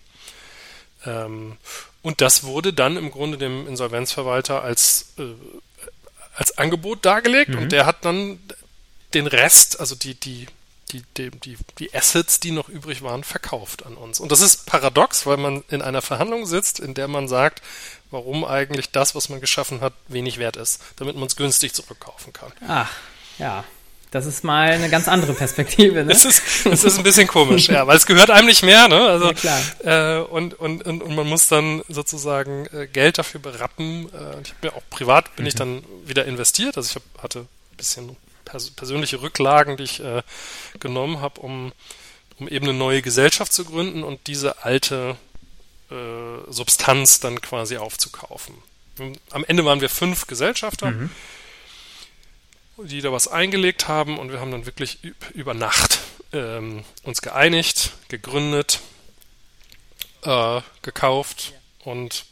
Ähm, 1.06 1.58
und 2.02 2.22
das 2.22 2.44
wurde 2.44 2.74
dann 2.74 2.98
im 2.98 3.12
Grunde 3.12 3.38
dem 3.38 3.68
Insolvenzverwalter 3.68 4.64
als, 4.64 5.14
äh, 5.20 5.24
als 6.36 6.58
Angebot 6.58 7.06
dargelegt 7.06 7.52
mhm. 7.52 7.60
und 7.60 7.72
der 7.72 7.86
hat 7.86 8.06
dann 8.06 8.40
den 9.14 9.28
Rest, 9.28 9.80
also 9.80 9.96
die, 9.96 10.16
die, 10.16 10.48
die, 10.92 11.04
die, 11.18 11.32
die, 11.32 11.58
die 11.80 11.94
Assets, 11.94 12.40
die 12.40 12.52
noch 12.52 12.70
übrig 12.70 13.02
waren, 13.02 13.24
verkauft 13.24 13.86
an 13.86 13.96
uns. 13.96 14.20
Und 14.20 14.32
das 14.32 14.42
ist 14.42 14.66
paradox, 14.66 15.26
weil 15.26 15.38
man 15.38 15.64
in 15.70 15.82
einer 15.82 16.02
Verhandlung 16.02 16.46
sitzt, 16.46 16.80
in 16.80 16.94
der 16.94 17.08
man 17.08 17.28
sagt, 17.28 17.62
warum 18.10 18.46
eigentlich 18.46 18.92
das, 18.92 19.16
was 19.16 19.30
man 19.30 19.42
geschaffen 19.42 19.82
hat, 19.82 19.94
wenig 20.08 20.38
wert 20.38 20.58
ist, 20.58 20.82
damit 20.96 21.16
man 21.16 21.26
es 21.26 21.36
günstig 21.36 21.74
zurückkaufen 21.74 22.34
kann. 22.34 22.52
Ach, 22.68 22.92
ja. 23.38 23.64
Das 24.12 24.26
ist 24.26 24.44
mal 24.44 24.72
eine 24.72 24.90
ganz 24.90 25.08
andere 25.08 25.34
Perspektive. 25.34 26.04
Ne? 26.04 26.12
Es, 26.12 26.26
ist, 26.26 26.66
es 26.66 26.84
ist 26.84 26.98
ein 26.98 27.04
bisschen 27.04 27.28
komisch, 27.28 27.70
ja, 27.70 27.88
weil 27.88 27.96
es 27.96 28.06
gehört 28.06 28.30
einem 28.30 28.48
nicht 28.48 28.62
mehr. 28.62 28.90
Ne? 28.90 29.00
Also, 29.08 29.32
ja. 29.32 30.20
Äh, 30.20 30.22
und, 30.24 30.54
und, 30.60 30.86
und, 30.86 31.02
und 31.02 31.16
man 31.16 31.26
muss 31.28 31.48
dann 31.48 31.82
sozusagen 31.88 32.66
äh, 32.74 32.88
Geld 32.88 33.18
dafür 33.18 33.40
berappen. 33.40 34.08
Äh, 34.08 34.42
ich 34.44 34.50
habe 34.50 34.58
mir 34.64 34.76
auch 34.76 34.84
privat 34.90 35.34
bin 35.38 35.44
mhm. 35.44 35.48
ich 35.48 35.56
dann 35.56 35.84
wieder 36.06 36.26
investiert. 36.26 36.76
Also 36.76 36.90
ich 36.90 36.96
hab, 36.96 37.24
hatte 37.24 37.40
ein 37.40 37.78
bisschen 37.78 38.18
pers 38.44 38.70
persönliche 38.72 39.22
Rücklagen, 39.22 39.78
die 39.78 39.84
ich 39.84 40.04
äh, 40.04 40.24
genommen 40.82 41.22
habe, 41.22 41.40
um, 41.40 41.72
um 42.38 42.50
eben 42.50 42.68
eine 42.68 42.78
neue 42.78 43.02
Gesellschaft 43.02 43.54
zu 43.54 43.64
gründen 43.64 44.04
und 44.04 44.28
diese 44.28 44.66
alte 44.66 45.16
äh, 45.90 45.96
Substanz 46.52 47.22
dann 47.22 47.40
quasi 47.40 47.78
aufzukaufen. 47.78 48.56
Am 49.30 49.46
Ende 49.46 49.64
waren 49.64 49.80
wir 49.80 49.90
fünf 49.90 50.28
Gesellschafter. 50.28 50.92
Mhm 50.92 51.10
die 52.86 53.02
da 53.02 53.12
was 53.12 53.28
eingelegt 53.28 53.88
haben 53.88 54.18
und 54.18 54.32
wir 54.32 54.40
haben 54.40 54.52
dann 54.52 54.66
wirklich 54.66 55.00
über 55.34 55.54
Nacht 55.54 56.00
ähm, 56.34 56.84
uns 57.04 57.22
geeinigt, 57.22 57.94
gegründet, 58.08 58.80
äh, 60.24 60.62
gekauft 60.82 61.54
und 61.84 62.26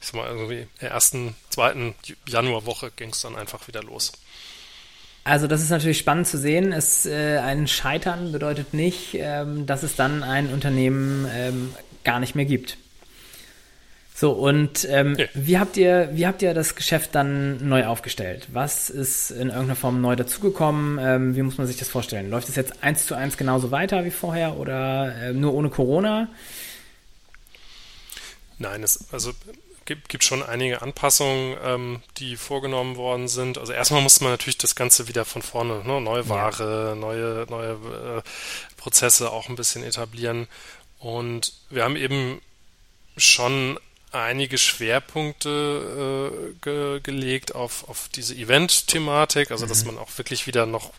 ich 0.00 0.06
sag 0.08 0.14
mal, 0.14 0.28
irgendwie 0.28 0.60
in 0.62 0.68
der 0.80 0.90
ersten, 0.90 1.34
zweiten 1.50 1.94
Januarwoche 2.26 2.90
ging 2.94 3.10
es 3.10 3.20
dann 3.20 3.36
einfach 3.36 3.68
wieder 3.68 3.82
los. 3.82 4.12
Also 5.24 5.48
das 5.48 5.60
ist 5.60 5.70
natürlich 5.70 5.98
spannend 5.98 6.28
zu 6.28 6.38
sehen. 6.38 6.72
Es, 6.72 7.04
äh, 7.04 7.38
ein 7.38 7.66
Scheitern 7.66 8.30
bedeutet 8.30 8.74
nicht, 8.74 9.14
ähm, 9.14 9.66
dass 9.66 9.82
es 9.82 9.96
dann 9.96 10.22
ein 10.22 10.52
Unternehmen 10.52 11.26
ähm, 11.32 11.74
gar 12.04 12.20
nicht 12.20 12.36
mehr 12.36 12.44
gibt. 12.44 12.78
So, 14.18 14.32
und 14.32 14.86
ähm, 14.88 15.14
ja. 15.18 15.26
wie, 15.34 15.58
habt 15.58 15.76
ihr, 15.76 16.08
wie 16.14 16.26
habt 16.26 16.40
ihr 16.40 16.54
das 16.54 16.74
Geschäft 16.74 17.14
dann 17.14 17.68
neu 17.68 17.84
aufgestellt? 17.84 18.48
Was 18.50 18.88
ist 18.88 19.30
in 19.30 19.48
irgendeiner 19.48 19.76
Form 19.76 20.00
neu 20.00 20.16
dazugekommen? 20.16 20.98
Ähm, 20.98 21.36
wie 21.36 21.42
muss 21.42 21.58
man 21.58 21.66
sich 21.66 21.76
das 21.76 21.90
vorstellen? 21.90 22.30
Läuft 22.30 22.48
es 22.48 22.56
jetzt 22.56 22.82
eins 22.82 23.04
zu 23.04 23.14
eins 23.14 23.36
genauso 23.36 23.72
weiter 23.72 24.06
wie 24.06 24.10
vorher 24.10 24.56
oder 24.56 25.14
äh, 25.16 25.32
nur 25.34 25.52
ohne 25.52 25.68
Corona? 25.68 26.28
Nein, 28.56 28.82
es 28.82 29.12
also 29.12 29.32
gibt, 29.84 30.08
gibt 30.08 30.24
schon 30.24 30.42
einige 30.42 30.80
Anpassungen, 30.80 31.58
ähm, 31.62 32.02
die 32.16 32.36
vorgenommen 32.36 32.96
worden 32.96 33.28
sind. 33.28 33.58
Also 33.58 33.74
erstmal 33.74 34.00
muss 34.00 34.22
man 34.22 34.30
natürlich 34.30 34.56
das 34.56 34.74
Ganze 34.74 35.08
wieder 35.08 35.26
von 35.26 35.42
vorne, 35.42 35.82
ne? 35.84 36.00
neue 36.00 36.26
Ware, 36.30 36.88
ja. 36.88 36.94
neue, 36.94 37.44
neue 37.50 37.72
äh, 37.72 38.22
Prozesse 38.78 39.30
auch 39.30 39.50
ein 39.50 39.56
bisschen 39.56 39.84
etablieren. 39.84 40.48
Und 41.00 41.52
wir 41.68 41.84
haben 41.84 41.96
eben 41.96 42.40
schon 43.18 43.78
einige 44.22 44.58
Schwerpunkte 44.58 46.30
äh, 46.32 46.54
ge 46.62 47.00
gelegt 47.00 47.54
auf, 47.54 47.88
auf 47.88 48.08
diese 48.14 48.34
Event-Thematik, 48.34 49.50
also 49.50 49.64
mhm. 49.64 49.68
dass 49.68 49.84
man 49.84 49.98
auch 49.98 50.10
wirklich 50.16 50.46
wieder 50.46 50.66
noch 50.66 50.92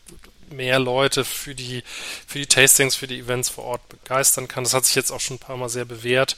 mehr 0.50 0.80
Leute 0.80 1.26
für 1.26 1.56
die, 1.56 1.84
für 2.26 2.40
die 2.40 2.48
Tastings, 2.48 2.96
für 2.96 3.08
die 3.08 3.20
Events 3.20 3.50
vor 3.50 3.66
Ort 3.66 3.90
begeistern 3.90 4.48
kann. 4.48 4.64
Das 4.64 4.74
hat 4.74 4.86
sich 4.86 4.96
jetzt 4.96 5.12
auch 5.12 5.20
schon 5.20 5.36
ein 5.36 5.40
paar 5.40 5.58
Mal 5.58 5.70
sehr 5.70 5.86
bewährt. 5.86 6.38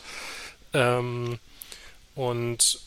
Ähm, 0.73 1.39
und 2.15 2.81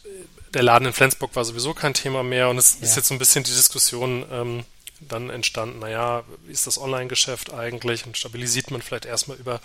der 0.55 0.62
Laden 0.62 0.88
in 0.88 0.92
Flensburg 0.92 1.35
war 1.35 1.44
sowieso 1.44 1.74
kein 1.74 1.94
Thema 1.94 2.22
mehr 2.22 2.48
und 2.48 2.59
es 2.59 2.78
ja. 2.81 2.87
ist 2.87 2.96
jetzt 2.96 3.09
so 3.09 3.14
ein 3.14 3.18
bisschen 3.18 3.44
die 3.44 3.52
Diskussion 3.52 4.24
ähm, 4.31 4.64
dann 5.00 5.31
entstanden, 5.31 5.81
naja, 5.81 6.22
wie 6.46 6.52
ist 6.52 6.66
das 6.66 6.78
Online-Geschäft 6.78 7.52
eigentlich 7.52 8.07
und 8.07 8.16
stabilisiert 8.16 8.70
man 8.70 8.83
vielleicht 8.83 9.05
erstmal 9.05 9.37
über, 9.37 9.61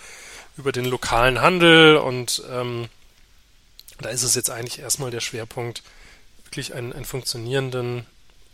über 0.56 0.72
den 0.72 0.84
lokalen 0.84 1.40
Handel 1.40 1.96
und 1.96 2.42
ähm, 2.50 2.88
da 4.00 4.10
ist 4.10 4.22
es 4.22 4.34
jetzt 4.34 4.50
eigentlich 4.50 4.78
erstmal 4.78 5.10
der 5.10 5.20
Schwerpunkt, 5.20 5.82
wirklich 6.44 6.74
einen, 6.74 6.92
einen 6.92 7.04
funktionierenden 7.04 8.06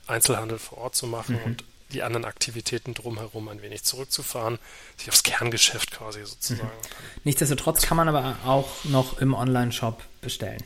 Einzelhandel 0.07 0.59
vor 0.59 0.78
Ort 0.78 0.96
zu 0.96 1.07
machen 1.07 1.37
mhm. 1.37 1.44
und 1.44 1.64
die 1.92 2.02
anderen 2.02 2.24
Aktivitäten 2.24 2.92
drumherum 2.94 3.48
ein 3.48 3.62
wenig 3.62 3.85
zurückzufahren, 3.85 4.59
sich 4.96 5.09
aufs 5.09 5.22
Kerngeschäft 5.22 5.92
quasi 5.92 6.24
sozusagen. 6.24 6.68
Mhm. 6.68 7.20
Nichtsdestotrotz 7.24 7.83
kann 7.83 7.96
man 7.96 8.09
aber 8.09 8.37
auch 8.44 8.68
noch 8.85 9.18
im 9.18 9.35
Online-Shop 9.35 10.02
bestellen. 10.20 10.62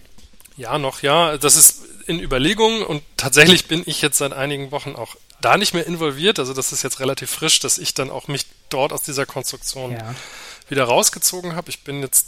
Ja, 0.56 0.78
noch 0.78 1.02
ja. 1.02 1.36
Das 1.36 1.56
ist 1.56 1.84
in 2.06 2.20
Überlegung 2.20 2.82
und 2.82 3.02
tatsächlich 3.16 3.66
bin 3.68 3.82
ich 3.86 4.00
jetzt 4.00 4.18
seit 4.18 4.32
einigen 4.32 4.70
Wochen 4.70 4.96
auch 4.96 5.16
da 5.40 5.56
nicht 5.56 5.74
mehr 5.74 5.86
involviert. 5.86 6.38
Also 6.38 6.54
das 6.54 6.72
ist 6.72 6.82
jetzt 6.82 6.98
relativ 7.00 7.30
frisch, 7.30 7.60
dass 7.60 7.78
ich 7.78 7.94
dann 7.94 8.10
auch 8.10 8.26
mich 8.28 8.46
dort 8.70 8.92
aus 8.92 9.02
dieser 9.02 9.26
Konstruktion 9.26 9.92
ja. 9.92 10.14
wieder 10.68 10.84
rausgezogen 10.84 11.54
habe. 11.54 11.68
Ich 11.70 11.84
bin 11.84 12.00
jetzt 12.00 12.26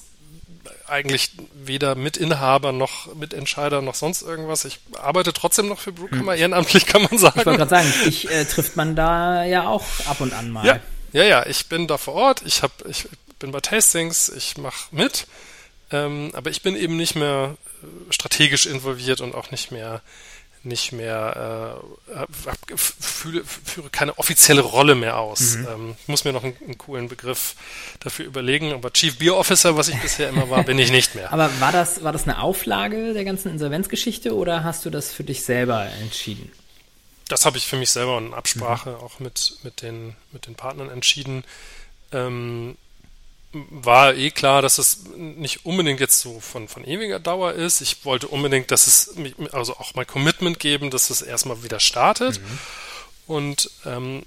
eigentlich 0.87 1.33
weder 1.55 1.95
Mitinhaber 1.95 2.73
noch 2.73 3.15
Mitentscheider 3.15 3.83
noch 3.83 3.95
sonst 3.95 4.23
irgendwas. 4.23 4.65
Ich 4.65 4.81
arbeite 4.99 5.33
trotzdem 5.33 5.69
noch 5.69 5.79
für 5.79 5.93
Brookhammer, 5.93 6.33
hm. 6.33 6.41
ehrenamtlich 6.41 6.87
kann 6.87 7.03
man 7.03 7.19
sagen. 7.19 7.41
Ich 7.41 7.47
wollte 7.47 7.59
gerade 7.59 7.71
sagen, 7.71 7.93
dich 8.05 8.31
äh, 8.31 8.45
trifft 8.45 8.77
man 8.77 8.97
da 8.97 9.45
ja 9.45 9.67
auch 9.69 9.85
ab 10.07 10.21
und 10.21 10.33
an 10.33 10.51
mal. 10.51 10.67
Ja, 10.67 10.81
ja, 11.13 11.25
ja 11.25 11.47
ich 11.47 11.67
bin 11.67 11.87
da 11.87 11.99
vor 11.99 12.15
Ort. 12.15 12.43
Ich, 12.45 12.63
hab, 12.63 12.73
ich 12.87 13.09
bin 13.39 13.53
bei 13.53 13.61
Tastings, 13.61 14.29
ich 14.29 14.57
mache 14.57 14.89
mit. 14.91 15.27
Ähm, 15.93 16.31
aber 16.35 16.51
ich 16.51 16.63
bin 16.63 16.77
eben 16.77 16.97
nicht 16.97 17.17
mehr 17.17 17.57
äh, 17.83 18.13
strategisch 18.13 18.67
involviert 18.67 19.21
und 19.21 19.35
auch 19.35 19.51
nicht 19.51 19.73
mehr 19.73 20.03
nicht 20.63 20.93
mehr 20.93 21.81
äh, 22.09 22.77
fühle, 22.77 23.45
führe 23.45 23.89
keine 23.91 24.19
offizielle 24.19 24.61
Rolle 24.61 24.95
mehr 24.95 25.19
aus. 25.19 25.57
Mhm. 25.57 25.69
Ähm, 25.69 25.97
ich 26.01 26.09
muss 26.09 26.25
mir 26.25 26.33
noch 26.33 26.45
einen, 26.45 26.57
einen, 26.63 26.79
coolen 26.79 27.09
Begriff 27.09 27.55
dafür 28.01 28.27
überlegen, 28.27 28.73
aber 28.73 28.93
Chief 28.93 29.19
Beer 29.19 29.37
Officer, 29.37 29.77
was 29.77 29.89
ich 29.89 30.01
bisher 30.01 30.29
immer 30.29 30.51
war, 30.51 30.63
bin 30.65 30.79
ich 30.79 30.91
nicht 30.91 31.15
mehr. 31.15 31.33
Aber 31.33 31.51
war 31.61 31.73
das, 31.73 32.05
war 32.05 32.13
das 32.13 32.25
eine 32.25 32.43
Auflage 32.43 33.15
der 33.15 33.25
ganzen 33.25 33.51
Insolvenzgeschichte 33.51 34.35
oder 34.35 34.63
hast 34.63 34.85
du 34.85 34.91
das 34.91 35.13
für 35.13 35.25
dich 35.25 35.43
selber 35.43 35.87
entschieden? 36.03 36.53
Das 37.29 37.47
habe 37.47 37.57
ich 37.57 37.67
für 37.67 37.77
mich 37.77 37.91
selber 37.91 38.19
in 38.19 38.35
Absprache 38.35 38.91
mhm. 38.91 38.97
auch 38.97 39.21
mit, 39.21 39.59
mit, 39.63 39.83
den, 39.83 40.17
mit 40.33 40.47
den 40.47 40.57
Partnern 40.57 40.91
entschieden. 40.91 41.45
Ähm, 42.13 42.77
war 43.53 44.15
eh 44.15 44.31
klar, 44.31 44.63
dass 44.63 44.79
es 44.79 45.05
nicht 45.17 45.67
unbedingt 45.67 45.99
jetzt 45.99 46.21
so 46.21 46.39
von, 46.41 46.69
von 46.69 46.85
ewiger 46.85 47.19
Dauer 47.19 47.53
ist. 47.53 47.81
Ich 47.81 48.05
wollte 48.05 48.29
unbedingt, 48.29 48.71
dass 48.71 48.87
es, 48.87 49.15
also 49.53 49.77
auch 49.77 49.95
mein 49.95 50.07
Commitment 50.07 50.61
geben, 50.61 50.91
dass 50.91 51.11
es 51.11 51.21
erstmal 51.21 51.65
wieder 51.65 51.81
startet. 51.81 52.41
Mhm. 52.41 52.59
Und 53.27 53.71
ähm, 53.87 54.23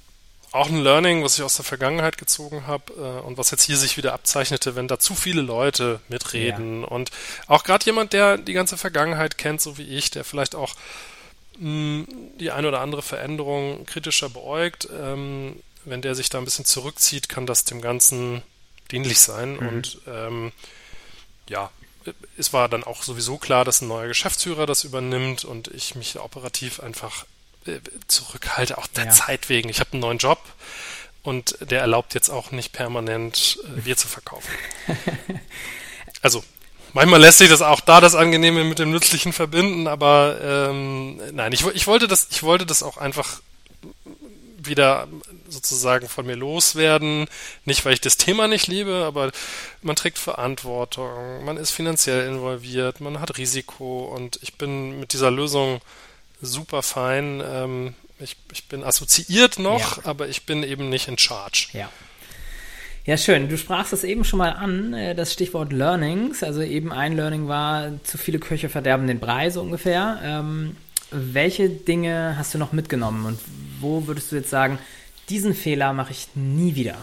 auch 0.51 0.67
ein 0.67 0.81
Learning, 0.81 1.23
was 1.23 1.38
ich 1.38 1.43
aus 1.43 1.55
der 1.55 1.65
Vergangenheit 1.65 2.17
gezogen 2.17 2.67
habe 2.67 2.93
äh, 2.93 3.25
und 3.25 3.38
was 3.38 3.49
jetzt 3.51 3.63
hier 3.63 3.77
sich 3.77 3.97
wieder 3.97 4.13
abzeichnete, 4.13 4.75
wenn 4.75 4.88
da 4.88 4.99
zu 4.99 5.15
viele 5.15 5.41
Leute 5.41 5.99
mitreden 6.09 6.81
ja. 6.81 6.88
und 6.88 7.09
auch 7.47 7.63
gerade 7.63 7.86
jemand, 7.86 8.13
der 8.13 8.38
die 8.38 8.53
ganze 8.53 8.77
Vergangenheit 8.77 9.38
kennt, 9.38 9.62
so 9.62 9.77
wie 9.77 9.88
ich, 9.97 10.12
der 10.12 10.23
vielleicht 10.23 10.53
auch 10.53 10.75
mh, 11.57 12.05
die 12.39 12.51
eine 12.51 12.67
oder 12.67 12.81
andere 12.81 13.01
Veränderung 13.01 13.86
kritischer 13.86 14.29
beäugt, 14.29 14.88
ähm, 14.93 15.55
wenn 15.86 16.01
der 16.03 16.13
sich 16.13 16.29
da 16.29 16.38
ein 16.38 16.45
bisschen 16.45 16.65
zurückzieht, 16.65 17.29
kann 17.29 17.47
das 17.47 17.63
dem 17.63 17.81
Ganzen 17.81 18.43
dienlich 18.93 19.19
sein. 19.19 19.53
Mhm. 19.53 19.67
Und 19.67 19.97
ähm, 20.08 20.51
ja, 21.49 21.69
es 22.38 22.53
war 22.53 22.69
dann 22.69 22.84
auch 22.84 23.03
sowieso 23.03 23.38
klar, 23.38 23.65
dass 23.65 23.82
ein 23.82 23.88
neuer 23.88 24.08
Geschäftsführer 24.08 24.65
das 24.65 24.84
übernimmt 24.84 25.43
und 25.43 25.67
ich 25.69 25.95
mich 25.95 26.19
operativ 26.19 26.79
einfach 26.79 27.25
äh, 27.65 27.79
zurückhalte, 28.08 28.77
auch 28.77 28.88
der 28.88 29.06
ja. 29.06 29.12
Zeit 29.12 29.49
wegen. 29.49 29.69
Ich 29.69 29.79
habe 29.79 29.93
einen 29.93 30.01
neuen 30.01 30.17
Job 30.17 30.39
und 31.23 31.58
der 31.62 31.82
erlaubt 31.82 32.13
jetzt 32.13 32.29
auch 32.29 32.51
nicht 32.51 32.71
permanent 32.71 33.60
äh, 33.63 33.82
Bier 33.82 33.97
zu 33.97 34.08
verkaufen. 34.08 34.51
also 36.21 36.43
manchmal 36.93 37.21
lässt 37.21 37.39
sich 37.39 37.49
das 37.49 37.62
auch 37.62 37.79
da 37.79 38.01
das 38.01 38.15
Angenehme 38.15 38.63
mit 38.63 38.79
dem 38.79 38.91
Nützlichen 38.91 39.34
verbinden, 39.34 39.88
aber 39.88 40.39
ähm, 40.41 41.21
nein, 41.32 41.51
ich, 41.53 41.65
ich 41.65 41.88
wollte 41.88 42.08
das, 42.08 42.27
ich 42.29 42.43
wollte 42.43 42.65
das 42.65 42.84
auch 42.84 42.97
einfach 42.97 43.41
wieder 44.65 45.08
sozusagen 45.49 46.08
von 46.08 46.26
mir 46.26 46.36
loswerden. 46.36 47.28
Nicht, 47.65 47.86
weil 47.86 47.93
ich 47.93 48.02
das 48.02 48.17
Thema 48.17 48.47
nicht 48.47 48.67
liebe, 48.67 49.04
aber 49.06 49.32
man 49.82 49.95
trägt 49.95 50.17
Verantwortung, 50.17 51.43
man 51.45 51.58
ist 51.58 51.71
finanziell 51.71 52.28
involviert, 52.28 53.02
man 53.02 53.19
hat 53.19 53.38
Risiko 53.38 54.06
und 54.06 54.39
ich 54.41 54.56
bin 54.56 54.99
mit 54.99 55.13
dieser 55.13 55.32
Lösung 55.32 55.82
super 56.41 56.82
fein. 56.82 57.41
Ähm, 57.45 57.93
ich, 58.19 58.38
ich 58.52 58.67
bin 58.67 58.84
assoziiert 58.84 59.60
noch, 59.60 59.97
ja. 59.97 60.06
aber 60.06 60.28
ich 60.28 60.45
bin 60.45 60.63
eben 60.63 60.89
nicht 60.89 61.08
in 61.08 61.17
charge. 61.17 61.67
Ja. 61.73 61.89
Ja, 63.06 63.17
schön. 63.17 63.49
Du 63.49 63.58
sprachst 63.58 63.91
es 63.91 64.06
eben 64.06 64.23
schon 64.23 64.39
mal 64.39 64.52
an, 64.52 64.93
äh, 64.93 65.13
das 65.13 65.34
Stichwort 65.34 65.73
Learnings. 65.73 66.41
Also 66.41 66.62
eben 66.62 66.93
ein 66.93 67.17
Learning 67.17 67.49
war, 67.49 67.91
zu 68.04 68.17
viele 68.17 68.39
Köche 68.39 68.69
verderben 68.69 69.08
den 69.08 69.19
Brei 69.19 69.49
so 69.49 69.62
ungefähr. 69.62 70.21
Ähm, 70.23 70.78
welche 71.13 71.69
Dinge 71.69 72.36
hast 72.38 72.54
du 72.54 72.58
noch 72.58 72.71
mitgenommen 72.71 73.26
und 73.26 73.39
wo 73.80 74.08
würdest 74.08 74.32
du 74.32 74.36
jetzt 74.36 74.49
sagen, 74.49 74.80
diesen 75.30 75.54
Fehler 75.56 75.93
mache 75.93 76.12
ich 76.12 76.28
nie 76.36 76.76
wieder? 76.76 76.97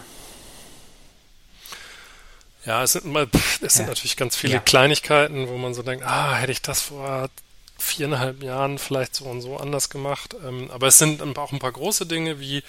Ja, 2.65 2.83
es 2.83 2.93
sind, 2.93 3.05
mal, 3.05 3.27
es 3.61 3.73
sind 3.73 3.85
ja. 3.85 3.89
natürlich 3.89 4.17
ganz 4.17 4.35
viele 4.35 4.53
ja. 4.53 4.59
Kleinigkeiten, 4.59 5.47
wo 5.47 5.57
man 5.57 5.73
so 5.73 5.81
denkt, 5.81 6.05
ah, 6.05 6.35
hätte 6.35 6.51
ich 6.51 6.61
das 6.61 6.81
vor 6.81 7.29
viereinhalb 7.77 8.43
Jahren 8.43 8.77
vielleicht 8.77 9.15
so 9.15 9.25
und 9.25 9.41
so 9.41 9.57
anders 9.57 9.89
gemacht. 9.89 10.35
Ähm, 10.45 10.69
aber 10.69 10.87
es 10.87 10.99
sind 10.99 11.21
auch 11.37 11.51
ein 11.51 11.59
paar 11.59 11.71
große 11.71 12.05
Dinge, 12.05 12.39
wie 12.39 12.63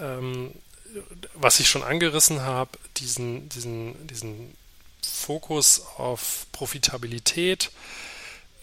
ähm, 0.00 0.52
was 1.34 1.60
ich 1.60 1.68
schon 1.68 1.82
angerissen 1.82 2.42
habe, 2.42 2.70
diesen, 2.96 3.48
diesen, 3.48 4.06
diesen 4.08 4.56
Fokus 5.02 5.82
auf 5.96 6.46
Profitabilität, 6.52 7.70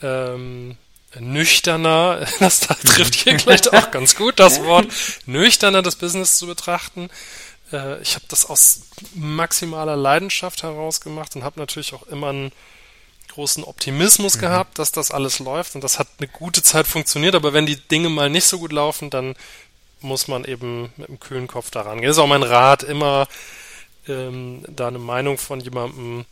ähm, 0.02 0.78
nüchterner, 1.20 2.26
das 2.40 2.60
trifft 2.60 3.16
hier 3.16 3.40
vielleicht 3.40 3.74
auch 3.74 3.92
ganz 3.92 4.16
gut 4.16 4.40
das 4.40 4.64
Wort, 4.64 4.88
nüchterner 5.26 5.82
das 5.82 5.96
Business 5.96 6.38
zu 6.38 6.48
betrachten. 6.48 7.10
Äh, 7.72 8.02
ich 8.02 8.16
habe 8.16 8.26
das 8.30 8.46
aus 8.46 8.82
maximaler 9.14 9.96
Leidenschaft 9.96 10.64
heraus 10.64 11.02
gemacht 11.02 11.36
und 11.36 11.44
habe 11.44 11.60
natürlich 11.60 11.94
auch 11.94 12.04
immer 12.08 12.30
einen 12.30 12.52
großen 13.34 13.64
Optimismus 13.64 14.36
mhm. 14.36 14.42
gehabt, 14.42 14.80
dass 14.80 14.92
das 14.92 15.12
alles 15.12 15.40
läuft 15.40 15.76
und 15.76 15.84
das 15.84 16.00
hat 16.00 16.08
eine 16.20 16.28
gute 16.28 16.64
Zeit 16.64 16.88
funktioniert, 16.88 17.36
aber 17.36 17.54
wenn 17.54 17.66
die 17.66 17.76
Dinge 17.76 18.10
mal 18.10 18.30
nicht 18.30 18.46
so 18.46 18.60
gut 18.60 18.72
laufen, 18.72 19.10
dann 19.10 19.36
muss 20.02 20.28
man 20.28 20.46
eben 20.46 20.94
mit 20.98 21.10
einem 21.10 21.20
kühlen 21.20 21.48
Kopf 21.48 21.72
daran 21.72 22.00
gehen. 22.00 22.08
Das 22.08 22.18
ist 22.18 22.24
auch 22.24 22.28
mein 22.28 22.44
Rat, 22.44 22.84
immer 22.84 23.28
ähm, 24.08 24.64
da 24.68 24.88
eine 24.88 25.00
Meinung 25.00 25.38
von 25.38 25.60
jemandem 25.60 26.26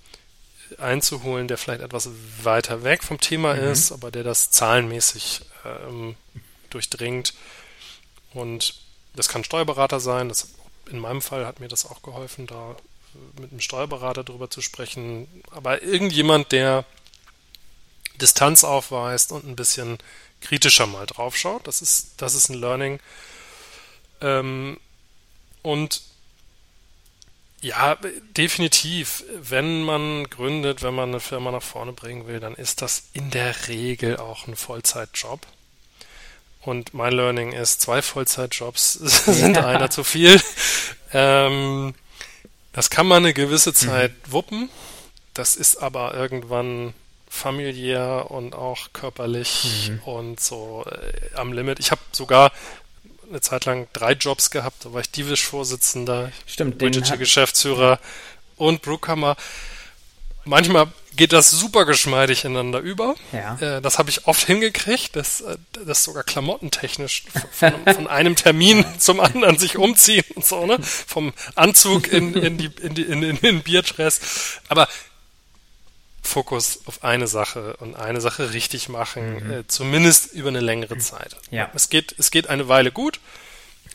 einzuholen, 0.78 1.47
der 1.47 1.58
vielleicht 1.58 1.82
etwas 1.82 2.10
weiter 2.41 2.84
weg 2.84 3.04
vom 3.04 3.19
Thema 3.19 3.54
mhm. 3.54 3.63
ist, 3.71 3.91
aber 3.91 4.12
der 4.12 4.23
das 4.23 4.51
zahlenmäßig 4.51 5.41
ähm, 5.65 6.15
durchdringt. 6.69 7.34
Und 8.34 8.75
das 9.15 9.30
kann 9.30 9.43
Steuerberater 9.43 9.99
sein. 9.99 10.30
Das, 10.30 10.49
in 10.89 10.99
meinem 10.99 11.21
Fall 11.21 11.45
hat 11.45 11.60
mir 11.60 11.67
das 11.67 11.86
auch 11.86 12.01
geholfen, 12.01 12.47
da 12.47 12.71
äh, 12.71 13.41
mit 13.41 13.51
einem 13.51 13.62
Steuerberater 13.62 14.23
drüber 14.23 14.49
zu 14.49 14.62
sprechen. 14.62 15.28
Aber 15.51 15.82
irgendjemand, 15.82 16.51
der 16.51 16.86
Distanz 18.21 18.63
aufweist 18.63 19.32
und 19.32 19.45
ein 19.45 19.56
bisschen 19.56 19.97
kritischer 20.41 20.86
mal 20.86 21.06
draufschaut, 21.06 21.67
das 21.67 21.82
ist, 21.82 22.13
das 22.17 22.36
ist 22.36 22.49
ein 22.49 22.60
Learning. 22.60 22.99
Ähm, 24.21 24.80
und 25.62 26.01
ja, 27.65 27.97
definitiv. 28.38 29.23
Wenn 29.41 29.82
man 29.82 30.30
gründet, 30.30 30.84
wenn 30.84 30.93
man 30.93 31.10
eine 31.10 31.19
Firma 31.19 31.51
nach 31.51 31.63
vorne 31.63 31.93
bringen 31.93 32.28
will, 32.28 32.39
dann 32.39 32.54
ist 32.54 32.84
das 32.84 33.06
in 33.13 33.32
der 33.32 33.67
Regel 33.67 34.17
auch 34.17 34.47
ein 34.47 34.56
Vollzeitjob. 34.56 35.41
Und 36.62 36.93
mein 36.93 37.13
Learning 37.13 37.54
ist, 37.54 37.82
zwei 37.82 38.04
Vollzeitjobs 38.04 38.93
sind 39.25 39.56
ja. 39.56 39.65
einer 39.65 39.89
zu 39.89 40.04
viel. 40.04 40.39
Ähm, 41.12 41.95
das 42.71 42.91
kann 42.91 43.08
man 43.08 43.23
eine 43.23 43.34
gewisse 43.34 43.73
Zeit 43.73 44.12
mhm. 44.12 44.32
wuppen. 44.32 44.69
Das 45.34 45.56
ist 45.56 45.78
aber 45.78 46.13
irgendwann 46.13 46.93
familiär 47.28 48.30
und 48.30 48.54
auch 48.54 48.93
körperlich 48.93 49.89
mhm. 49.89 49.99
und 50.04 50.39
so 50.39 50.86
äh, 50.89 51.36
am 51.36 51.51
Limit. 51.51 51.80
Ich 51.80 51.89
habe 51.89 52.01
sogar 52.12 52.51
eine 53.29 53.41
Zeit 53.41 53.65
lang 53.65 53.88
drei 53.93 54.13
Jobs 54.13 54.51
gehabt. 54.51 54.85
Da 54.85 54.93
war 54.93 55.01
ich 55.01 55.09
Divish-Vorsitzender, 55.11 56.31
Geschäftsführer 57.17 57.99
und 58.57 58.81
Brookhammer. 58.81 59.35
Manchmal 60.45 60.88
geht 61.15 61.33
das 61.33 61.49
super 61.49 61.85
geschmeidig 61.85 62.45
ineinander 62.45 62.79
über. 62.79 63.15
Ja. 63.31 63.57
Äh, 63.59 63.81
das 63.81 63.97
habe 63.97 64.09
ich 64.09 64.27
oft 64.27 64.45
hingekriegt, 64.45 65.15
dass 65.15 65.41
äh, 65.41 65.57
das 65.85 66.03
sogar 66.03 66.23
klamottentechnisch 66.23 67.23
von, 67.51 67.73
von, 67.85 68.07
einem 68.07 68.35
Termin 68.35 68.85
zum 68.99 69.19
anderen 69.19 69.57
sich 69.57 69.77
umziehen 69.77 70.25
und 70.35 70.45
so, 70.45 70.65
ne? 70.65 70.77
Vom 70.81 71.33
Anzug 71.55 72.11
in, 72.11 72.33
in, 72.35 72.57
die, 72.57 72.69
in, 72.81 72.93
die, 72.93 73.03
in, 73.03 73.23
in 73.23 73.38
den 73.38 73.63
Bierdress. 73.63 74.59
Aber 74.67 74.88
Fokus 76.25 76.81
auf 76.85 77.03
eine 77.03 77.27
Sache 77.27 77.77
und 77.77 77.95
eine 77.95 78.21
Sache 78.21 78.53
richtig 78.53 78.89
machen, 78.89 79.43
mhm. 79.43 79.51
äh, 79.51 79.67
zumindest 79.67 80.33
über 80.33 80.49
eine 80.49 80.59
längere 80.59 80.97
Zeit. 80.97 81.35
Ja. 81.51 81.69
Es 81.73 81.89
geht, 81.89 82.15
es 82.17 82.31
geht 82.31 82.47
eine 82.47 82.67
Weile 82.67 82.91
gut, 82.91 83.19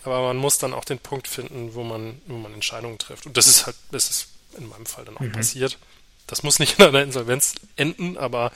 aber 0.04 0.22
man 0.22 0.36
muss 0.36 0.58
dann 0.58 0.74
auch 0.74 0.84
den 0.84 0.98
Punkt 0.98 1.28
finden, 1.28 1.74
wo 1.74 1.82
man, 1.82 2.20
wo 2.26 2.36
man 2.36 2.54
Entscheidungen 2.54 2.98
trifft. 2.98 3.26
Und 3.26 3.36
das 3.36 3.46
ist 3.46 3.66
halt, 3.66 3.76
das 3.90 4.10
ist 4.10 4.28
in 4.56 4.68
meinem 4.68 4.86
Fall 4.86 5.04
dann 5.04 5.16
auch 5.16 5.20
mhm. 5.20 5.32
passiert. 5.32 5.78
Das 6.26 6.42
muss 6.42 6.58
nicht 6.58 6.78
in 6.78 6.86
einer 6.86 7.02
Insolvenz 7.02 7.54
enden, 7.76 8.16
aber 8.16 8.52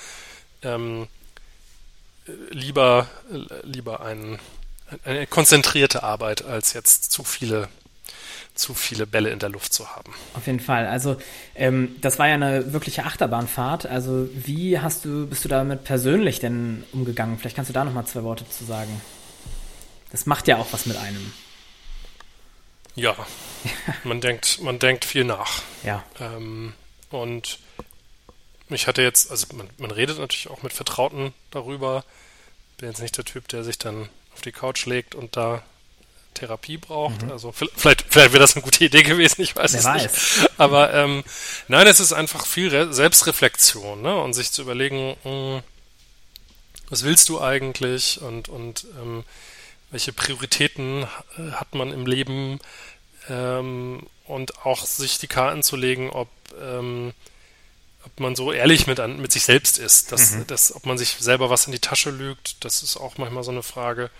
ähm, 0.62 1.08
lieber, 2.50 3.08
lieber 3.62 4.00
ein, 4.00 4.38
eine 5.04 5.26
konzentrierte 5.26 6.02
Arbeit 6.02 6.44
als 6.44 6.72
jetzt 6.72 7.10
zu 7.10 7.24
viele 7.24 7.68
zu 8.54 8.74
viele 8.74 9.06
Bälle 9.06 9.30
in 9.30 9.38
der 9.38 9.48
Luft 9.48 9.72
zu 9.72 9.94
haben. 9.94 10.14
Auf 10.34 10.46
jeden 10.46 10.60
Fall. 10.60 10.86
Also 10.86 11.16
ähm, 11.54 11.96
das 12.00 12.18
war 12.18 12.28
ja 12.28 12.34
eine 12.34 12.72
wirkliche 12.72 13.04
Achterbahnfahrt. 13.04 13.86
Also 13.86 14.28
wie 14.32 14.78
hast 14.78 15.04
du, 15.04 15.26
bist 15.26 15.44
du 15.44 15.48
damit 15.48 15.84
persönlich 15.84 16.38
denn 16.38 16.84
umgegangen? 16.92 17.38
Vielleicht 17.38 17.56
kannst 17.56 17.68
du 17.68 17.74
da 17.74 17.84
noch 17.84 17.92
mal 17.92 18.06
zwei 18.06 18.22
Worte 18.22 18.48
zu 18.48 18.64
sagen. 18.64 19.00
Das 20.12 20.26
macht 20.26 20.46
ja 20.46 20.58
auch 20.58 20.68
was 20.70 20.86
mit 20.86 20.96
einem. 20.96 21.32
Ja, 22.94 23.16
man 24.04 24.20
denkt, 24.20 24.60
man 24.62 24.78
denkt 24.78 25.04
viel 25.04 25.24
nach. 25.24 25.62
Ja. 25.82 26.04
Ähm, 26.20 26.74
und 27.10 27.58
ich 28.68 28.86
hatte 28.86 29.02
jetzt, 29.02 29.30
also 29.30 29.48
man, 29.56 29.68
man 29.78 29.90
redet 29.90 30.18
natürlich 30.18 30.48
auch 30.48 30.62
mit 30.62 30.72
Vertrauten 30.72 31.34
darüber. 31.50 32.04
Bin 32.78 32.88
jetzt 32.88 33.00
nicht 33.00 33.16
der 33.16 33.24
Typ, 33.24 33.48
der 33.48 33.64
sich 33.64 33.78
dann 33.78 34.08
auf 34.32 34.40
die 34.42 34.52
Couch 34.52 34.86
legt 34.86 35.16
und 35.16 35.36
da 35.36 35.62
Therapie 36.34 36.76
braucht. 36.76 37.22
Mhm. 37.22 37.32
Also 37.32 37.52
vielleicht, 37.52 38.04
vielleicht 38.08 38.32
wäre 38.32 38.38
das 38.38 38.54
eine 38.54 38.62
gute 38.62 38.84
Idee 38.84 39.02
gewesen, 39.02 39.42
ich 39.42 39.56
weiß 39.56 39.72
Wer 39.72 39.80
es 39.80 39.86
weiß. 39.86 40.02
nicht. 40.02 40.50
Aber 40.58 40.92
ähm, 40.92 41.24
nein, 41.68 41.86
es 41.86 42.00
ist 42.00 42.12
einfach 42.12 42.46
viel 42.46 42.68
Re 42.68 42.92
Selbstreflexion 42.92 44.02
ne? 44.02 44.20
und 44.20 44.34
sich 44.34 44.52
zu 44.52 44.62
überlegen, 44.62 45.16
mh, 45.24 45.30
hm, 45.30 45.62
was 46.90 47.02
willst 47.02 47.28
du 47.28 47.40
eigentlich 47.40 48.20
und, 48.20 48.48
und 48.48 48.86
ähm, 49.00 49.24
welche 49.90 50.12
Prioritäten 50.12 51.06
hat 51.52 51.74
man 51.74 51.92
im 51.92 52.06
Leben 52.06 52.58
ähm, 53.28 54.06
und 54.26 54.64
auch 54.64 54.84
sich 54.84 55.18
die 55.18 55.26
Karten 55.26 55.62
zu 55.62 55.76
legen, 55.76 56.10
ob, 56.10 56.28
ähm, 56.60 57.12
ob 58.04 58.20
man 58.20 58.36
so 58.36 58.52
ehrlich 58.52 58.86
mit, 58.86 59.00
an, 59.00 59.20
mit 59.20 59.32
sich 59.32 59.44
selbst 59.44 59.78
ist, 59.78 60.12
dass, 60.12 60.32
mhm. 60.32 60.46
dass, 60.46 60.74
ob 60.74 60.86
man 60.86 60.98
sich 60.98 61.16
selber 61.20 61.50
was 61.50 61.66
in 61.66 61.72
die 61.72 61.78
Tasche 61.78 62.10
lügt, 62.10 62.64
das 62.64 62.82
ist 62.82 62.96
auch 62.96 63.18
manchmal 63.18 63.44
so 63.44 63.50
eine 63.50 63.62
Frage. 63.62 64.10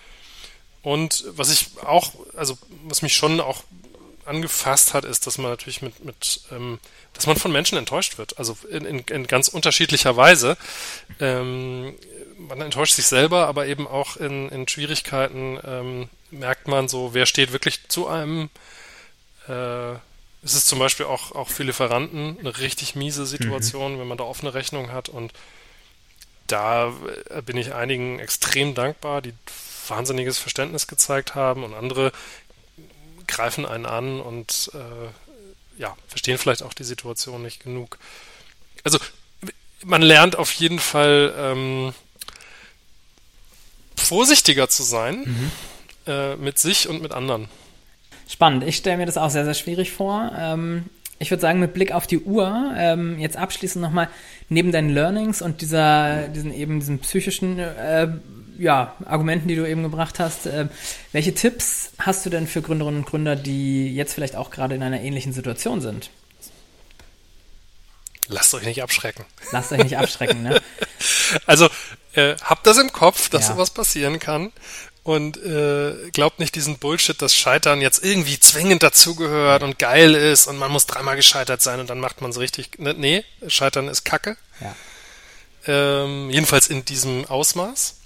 Und 0.85 1.25
was 1.29 1.51
ich 1.51 1.68
auch, 1.83 2.12
also 2.37 2.57
was 2.85 3.03
mich 3.03 3.16
schon 3.16 3.40
auch 3.40 3.64
angefasst 4.27 4.94
hat, 4.94 5.05
ist, 5.05 5.27
dass 5.27 5.38
man 5.38 5.51
natürlich 5.51 5.83
mit, 5.83 6.05
mit 6.05 6.42
ähm, 6.53 6.79
dass 7.14 7.27
man 7.27 7.37
von 7.37 7.53
Menschen 7.53 7.79
enttäuscht 7.79 8.18
wird. 8.18 8.38
Also 8.38 8.57
in, 8.70 8.85
in, 8.85 8.99
in 9.01 9.27
ganz 9.27 9.49
unterschiedlicher 9.49 10.16
Weise. 10.16 10.57
Ähm, 11.20 11.94
man 12.37 12.61
enttäuscht 12.61 12.94
sich 12.94 13.07
selber, 13.07 13.47
aber 13.47 13.66
eben 13.66 13.87
auch 13.88 14.16
in, 14.16 14.51
in 14.51 14.68
Schwierigkeiten 14.68 15.59
ähm, 15.64 16.09
merkt 16.31 16.68
man 16.68 16.88
so, 16.88 17.14
wer 17.14 17.27
steht 17.27 17.53
wirklich 17.53 17.88
zu 17.88 18.07
einem. 18.07 18.51
Äh, 19.49 19.92
es 20.42 20.55
ist 20.55 20.66
zum 20.66 20.79
Beispiel 20.79 21.07
auch, 21.07 21.33
auch 21.33 21.49
für 21.49 21.62
Lieferanten 21.62 22.38
eine 22.38 22.59
richtig 22.59 22.94
miese 22.94 23.25
Situation, 23.25 23.94
mhm. 23.94 24.01
wenn 24.01 24.09
man 24.09 24.18
da 24.18 24.25
offene 24.25 24.53
Rechnung 24.53 24.92
hat. 24.92 25.09
Und 25.09 25.33
da 26.47 26.92
äh, 27.31 27.40
bin 27.40 27.57
ich 27.57 27.73
einigen 27.73 28.18
extrem 28.18 28.75
dankbar, 28.75 29.23
die 29.23 29.33
wahnsinniges 29.88 30.38
Verständnis 30.38 30.87
gezeigt 30.87 31.35
haben 31.35 31.64
und 31.64 31.75
andere 31.75 32.12
greifen 33.27 33.66
einen 33.66 33.87
an 33.87 34.20
und 34.20 34.70
äh, 34.75 35.81
ja, 35.81 35.97
verstehen 36.09 36.38
vielleicht 36.38 36.62
auch 36.62 36.75
die 36.75 36.85
Situation 36.85 37.42
nicht 37.42 37.62
genug. 37.62 37.99
Also 38.83 38.99
man 39.85 40.03
lernt 40.03 40.37
auf 40.37 40.53
jeden 40.53 40.79
Fall 40.79 41.35
ähm, 41.37 41.94
vorsichtiger 43.97 44.68
zu 44.68 44.83
sein 44.83 45.20
mhm. 45.25 45.51
äh, 46.07 46.37
mit 46.37 46.59
sich 46.59 46.88
und 46.88 47.03
mit 47.03 47.12
anderen. 47.12 47.49
Spannend. 48.29 48.64
Ich 48.64 48.77
stelle 48.77 48.99
mir 48.99 49.07
das 49.07 49.18
auch 49.18 49.31
sehr, 49.31 49.44
sehr 49.44 49.55
schwierig 49.55 49.92
vor. 49.92 50.33
Ähm, 50.37 50.87
ich 51.18 51.31
würde 51.31 51.40
sagen, 51.40 51.61
mit 51.61 51.75
Blick 51.75 51.92
auf 51.92 52.07
die 52.07 52.18
Uhr, 52.18 52.73
ähm, 52.77 53.18
jetzt 53.18 53.37
abschließend 53.37 53.83
nochmal, 53.83 54.09
neben 54.49 54.73
deinen 54.73 54.90
Learnings 54.90 55.42
und 55.42 55.61
dieser, 55.61 56.29
diesen 56.29 56.53
eben 56.53 56.81
diesen 56.81 56.99
psychischen 56.99 57.59
äh, 57.59 58.09
ja, 58.58 58.94
Argumenten, 59.04 59.48
die 59.48 59.56
du 59.56 59.68
eben 59.68 59.82
gebracht 59.82 60.18
hast. 60.18 60.46
Äh, 60.46 60.68
welche 61.12 61.34
Tipps 61.34 61.90
hast 61.98 62.24
du 62.26 62.30
denn 62.30 62.46
für 62.46 62.62
Gründerinnen 62.62 63.00
und 63.00 63.06
Gründer, 63.06 63.36
die 63.36 63.94
jetzt 63.94 64.14
vielleicht 64.14 64.36
auch 64.36 64.50
gerade 64.50 64.74
in 64.74 64.82
einer 64.82 65.00
ähnlichen 65.00 65.32
Situation 65.32 65.80
sind? 65.80 66.10
Lasst 68.28 68.54
euch 68.54 68.64
nicht 68.64 68.82
abschrecken. 68.82 69.24
Lasst 69.52 69.72
euch 69.72 69.82
nicht 69.82 69.98
abschrecken, 69.98 70.42
ne? 70.42 70.60
Also, 71.46 71.68
äh, 72.14 72.36
habt 72.42 72.66
das 72.66 72.78
im 72.78 72.92
Kopf, 72.92 73.28
dass 73.28 73.48
ja. 73.48 73.54
sowas 73.54 73.70
passieren 73.70 74.18
kann. 74.18 74.52
Und 75.02 75.36
äh, 75.36 76.10
glaubt 76.12 76.38
nicht 76.38 76.54
diesen 76.54 76.78
Bullshit, 76.78 77.20
dass 77.20 77.34
Scheitern 77.34 77.82
jetzt 77.82 78.02
irgendwie 78.02 78.40
zwingend 78.40 78.82
dazugehört 78.82 79.62
und 79.62 79.78
geil 79.78 80.14
ist 80.14 80.46
und 80.46 80.56
man 80.56 80.70
muss 80.70 80.86
dreimal 80.86 81.16
gescheitert 81.16 81.60
sein 81.60 81.78
und 81.78 81.90
dann 81.90 82.00
macht 82.00 82.22
man 82.22 82.30
es 82.30 82.38
richtig. 82.38 82.78
Ne, 82.78 82.94
nee, 82.94 83.22
Scheitern 83.46 83.88
ist 83.88 84.04
Kacke. 84.04 84.38
Ja. 84.60 84.74
Ähm, 85.66 86.30
jedenfalls 86.30 86.68
in 86.68 86.86
diesem 86.86 87.26
Ausmaß. 87.26 87.96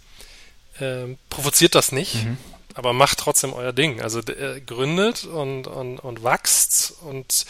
Ähm, 0.81 1.19
provoziert 1.29 1.75
das 1.75 1.93
nicht, 1.93 2.15
mhm. 2.15 2.39
aber 2.75 2.93
macht 2.93 3.19
trotzdem 3.19 3.53
euer 3.53 3.73
Ding. 3.73 4.01
Also 4.01 4.21
äh, 4.21 4.61
gründet 4.61 5.25
und, 5.25 5.67
und, 5.67 5.99
und 5.99 6.23
wachst 6.23 6.95
und 7.03 7.47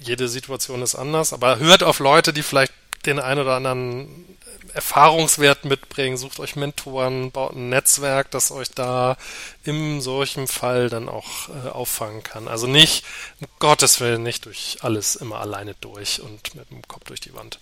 jede 0.00 0.28
Situation 0.28 0.82
ist 0.82 0.94
anders, 0.94 1.32
aber 1.32 1.58
hört 1.58 1.82
auf 1.82 1.98
Leute, 1.98 2.32
die 2.32 2.42
vielleicht 2.42 2.72
den 3.04 3.18
ein 3.18 3.38
oder 3.38 3.54
anderen 3.54 4.26
Erfahrungswert 4.72 5.64
mitbringen, 5.64 6.16
sucht 6.16 6.38
euch 6.38 6.56
Mentoren, 6.56 7.30
baut 7.30 7.54
ein 7.54 7.70
Netzwerk, 7.70 8.30
das 8.30 8.50
euch 8.50 8.70
da 8.70 9.16
in 9.64 10.00
solchem 10.00 10.48
Fall 10.48 10.90
dann 10.90 11.08
auch 11.08 11.48
äh, 11.48 11.68
auffangen 11.68 12.22
kann. 12.22 12.46
Also 12.46 12.66
nicht, 12.66 13.04
um 13.40 13.46
Gottes 13.58 14.00
Willen, 14.00 14.22
nicht 14.22 14.44
durch 14.44 14.78
alles 14.82 15.16
immer 15.16 15.40
alleine 15.40 15.74
durch 15.80 16.20
und 16.20 16.54
mit 16.54 16.70
dem 16.70 16.86
Kopf 16.86 17.04
durch 17.04 17.20
die 17.20 17.34
Wand. 17.34 17.58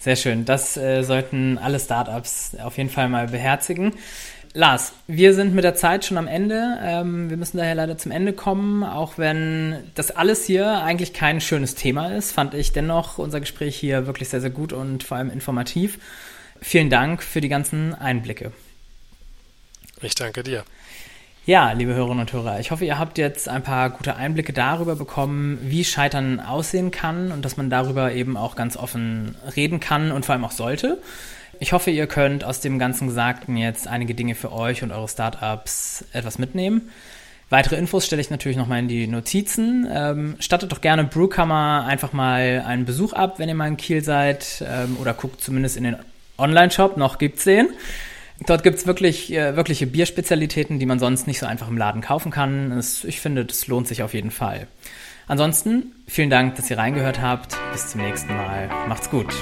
Sehr 0.00 0.16
schön. 0.16 0.46
Das 0.46 0.78
äh, 0.78 1.02
sollten 1.02 1.58
alle 1.58 1.78
Startups 1.78 2.56
auf 2.62 2.78
jeden 2.78 2.88
Fall 2.88 3.10
mal 3.10 3.28
beherzigen. 3.28 3.92
Lars, 4.54 4.92
wir 5.06 5.34
sind 5.34 5.54
mit 5.54 5.62
der 5.62 5.74
Zeit 5.74 6.06
schon 6.06 6.16
am 6.16 6.26
Ende. 6.26 6.78
Ähm, 6.82 7.28
wir 7.28 7.36
müssen 7.36 7.58
daher 7.58 7.74
leider 7.74 7.98
zum 7.98 8.10
Ende 8.10 8.32
kommen. 8.32 8.82
Auch 8.82 9.18
wenn 9.18 9.76
das 9.94 10.10
alles 10.10 10.46
hier 10.46 10.82
eigentlich 10.82 11.12
kein 11.12 11.42
schönes 11.42 11.74
Thema 11.74 12.16
ist, 12.16 12.32
fand 12.32 12.54
ich 12.54 12.72
dennoch 12.72 13.18
unser 13.18 13.40
Gespräch 13.40 13.76
hier 13.76 14.06
wirklich 14.06 14.30
sehr, 14.30 14.40
sehr 14.40 14.50
gut 14.50 14.72
und 14.72 15.04
vor 15.04 15.18
allem 15.18 15.30
informativ. 15.30 15.98
Vielen 16.62 16.88
Dank 16.88 17.22
für 17.22 17.42
die 17.42 17.48
ganzen 17.48 17.94
Einblicke. 17.94 18.52
Ich 20.00 20.14
danke 20.14 20.42
dir. 20.42 20.64
Ja, 21.50 21.72
liebe 21.72 21.94
Hörerinnen 21.94 22.20
und 22.20 22.32
Hörer, 22.32 22.60
ich 22.60 22.70
hoffe, 22.70 22.84
ihr 22.84 22.96
habt 22.96 23.18
jetzt 23.18 23.48
ein 23.48 23.64
paar 23.64 23.90
gute 23.90 24.14
Einblicke 24.14 24.52
darüber 24.52 24.94
bekommen, 24.94 25.58
wie 25.62 25.82
Scheitern 25.82 26.38
aussehen 26.38 26.92
kann 26.92 27.32
und 27.32 27.44
dass 27.44 27.56
man 27.56 27.68
darüber 27.68 28.12
eben 28.12 28.36
auch 28.36 28.54
ganz 28.54 28.76
offen 28.76 29.34
reden 29.56 29.80
kann 29.80 30.12
und 30.12 30.24
vor 30.24 30.34
allem 30.34 30.44
auch 30.44 30.52
sollte. 30.52 31.02
Ich 31.58 31.72
hoffe, 31.72 31.90
ihr 31.90 32.06
könnt 32.06 32.44
aus 32.44 32.60
dem 32.60 32.78
ganzen 32.78 33.08
Gesagten 33.08 33.56
jetzt 33.56 33.88
einige 33.88 34.14
Dinge 34.14 34.36
für 34.36 34.52
euch 34.52 34.84
und 34.84 34.92
eure 34.92 35.08
Startups 35.08 36.04
etwas 36.12 36.38
mitnehmen. 36.38 36.88
Weitere 37.48 37.74
Infos 37.74 38.06
stelle 38.06 38.22
ich 38.22 38.30
natürlich 38.30 38.56
nochmal 38.56 38.78
in 38.78 38.86
die 38.86 39.08
Notizen. 39.08 39.88
Ähm, 39.92 40.36
stattet 40.38 40.70
doch 40.70 40.80
gerne 40.80 41.02
Brewkammer 41.02 41.84
einfach 41.84 42.12
mal 42.12 42.62
einen 42.64 42.84
Besuch 42.84 43.12
ab, 43.12 43.40
wenn 43.40 43.48
ihr 43.48 43.56
mal 43.56 43.66
in 43.66 43.76
Kiel 43.76 44.04
seid 44.04 44.64
ähm, 44.64 44.98
oder 45.00 45.14
guckt 45.14 45.40
zumindest 45.40 45.76
in 45.76 45.82
den 45.82 45.96
Online-Shop, 46.38 46.96
noch 46.96 47.18
gibt's 47.18 47.42
den. 47.42 47.70
Dort 48.46 48.62
gibt's 48.62 48.86
wirklich 48.86 49.32
äh, 49.32 49.54
wirkliche 49.56 49.86
Bierspezialitäten, 49.86 50.78
die 50.78 50.86
man 50.86 50.98
sonst 50.98 51.26
nicht 51.26 51.38
so 51.38 51.46
einfach 51.46 51.68
im 51.68 51.76
Laden 51.76 52.00
kaufen 52.00 52.30
kann. 52.30 52.72
Es, 52.72 53.04
ich 53.04 53.20
finde, 53.20 53.44
das 53.44 53.66
lohnt 53.66 53.86
sich 53.86 54.02
auf 54.02 54.14
jeden 54.14 54.30
Fall. 54.30 54.66
Ansonsten 55.26 55.92
vielen 56.06 56.30
Dank, 56.30 56.56
dass 56.56 56.70
ihr 56.70 56.78
reingehört 56.78 57.20
habt. 57.20 57.56
Bis 57.72 57.88
zum 57.88 58.00
nächsten 58.00 58.34
Mal. 58.34 58.68
Macht's 58.88 59.10
gut. 59.10 59.32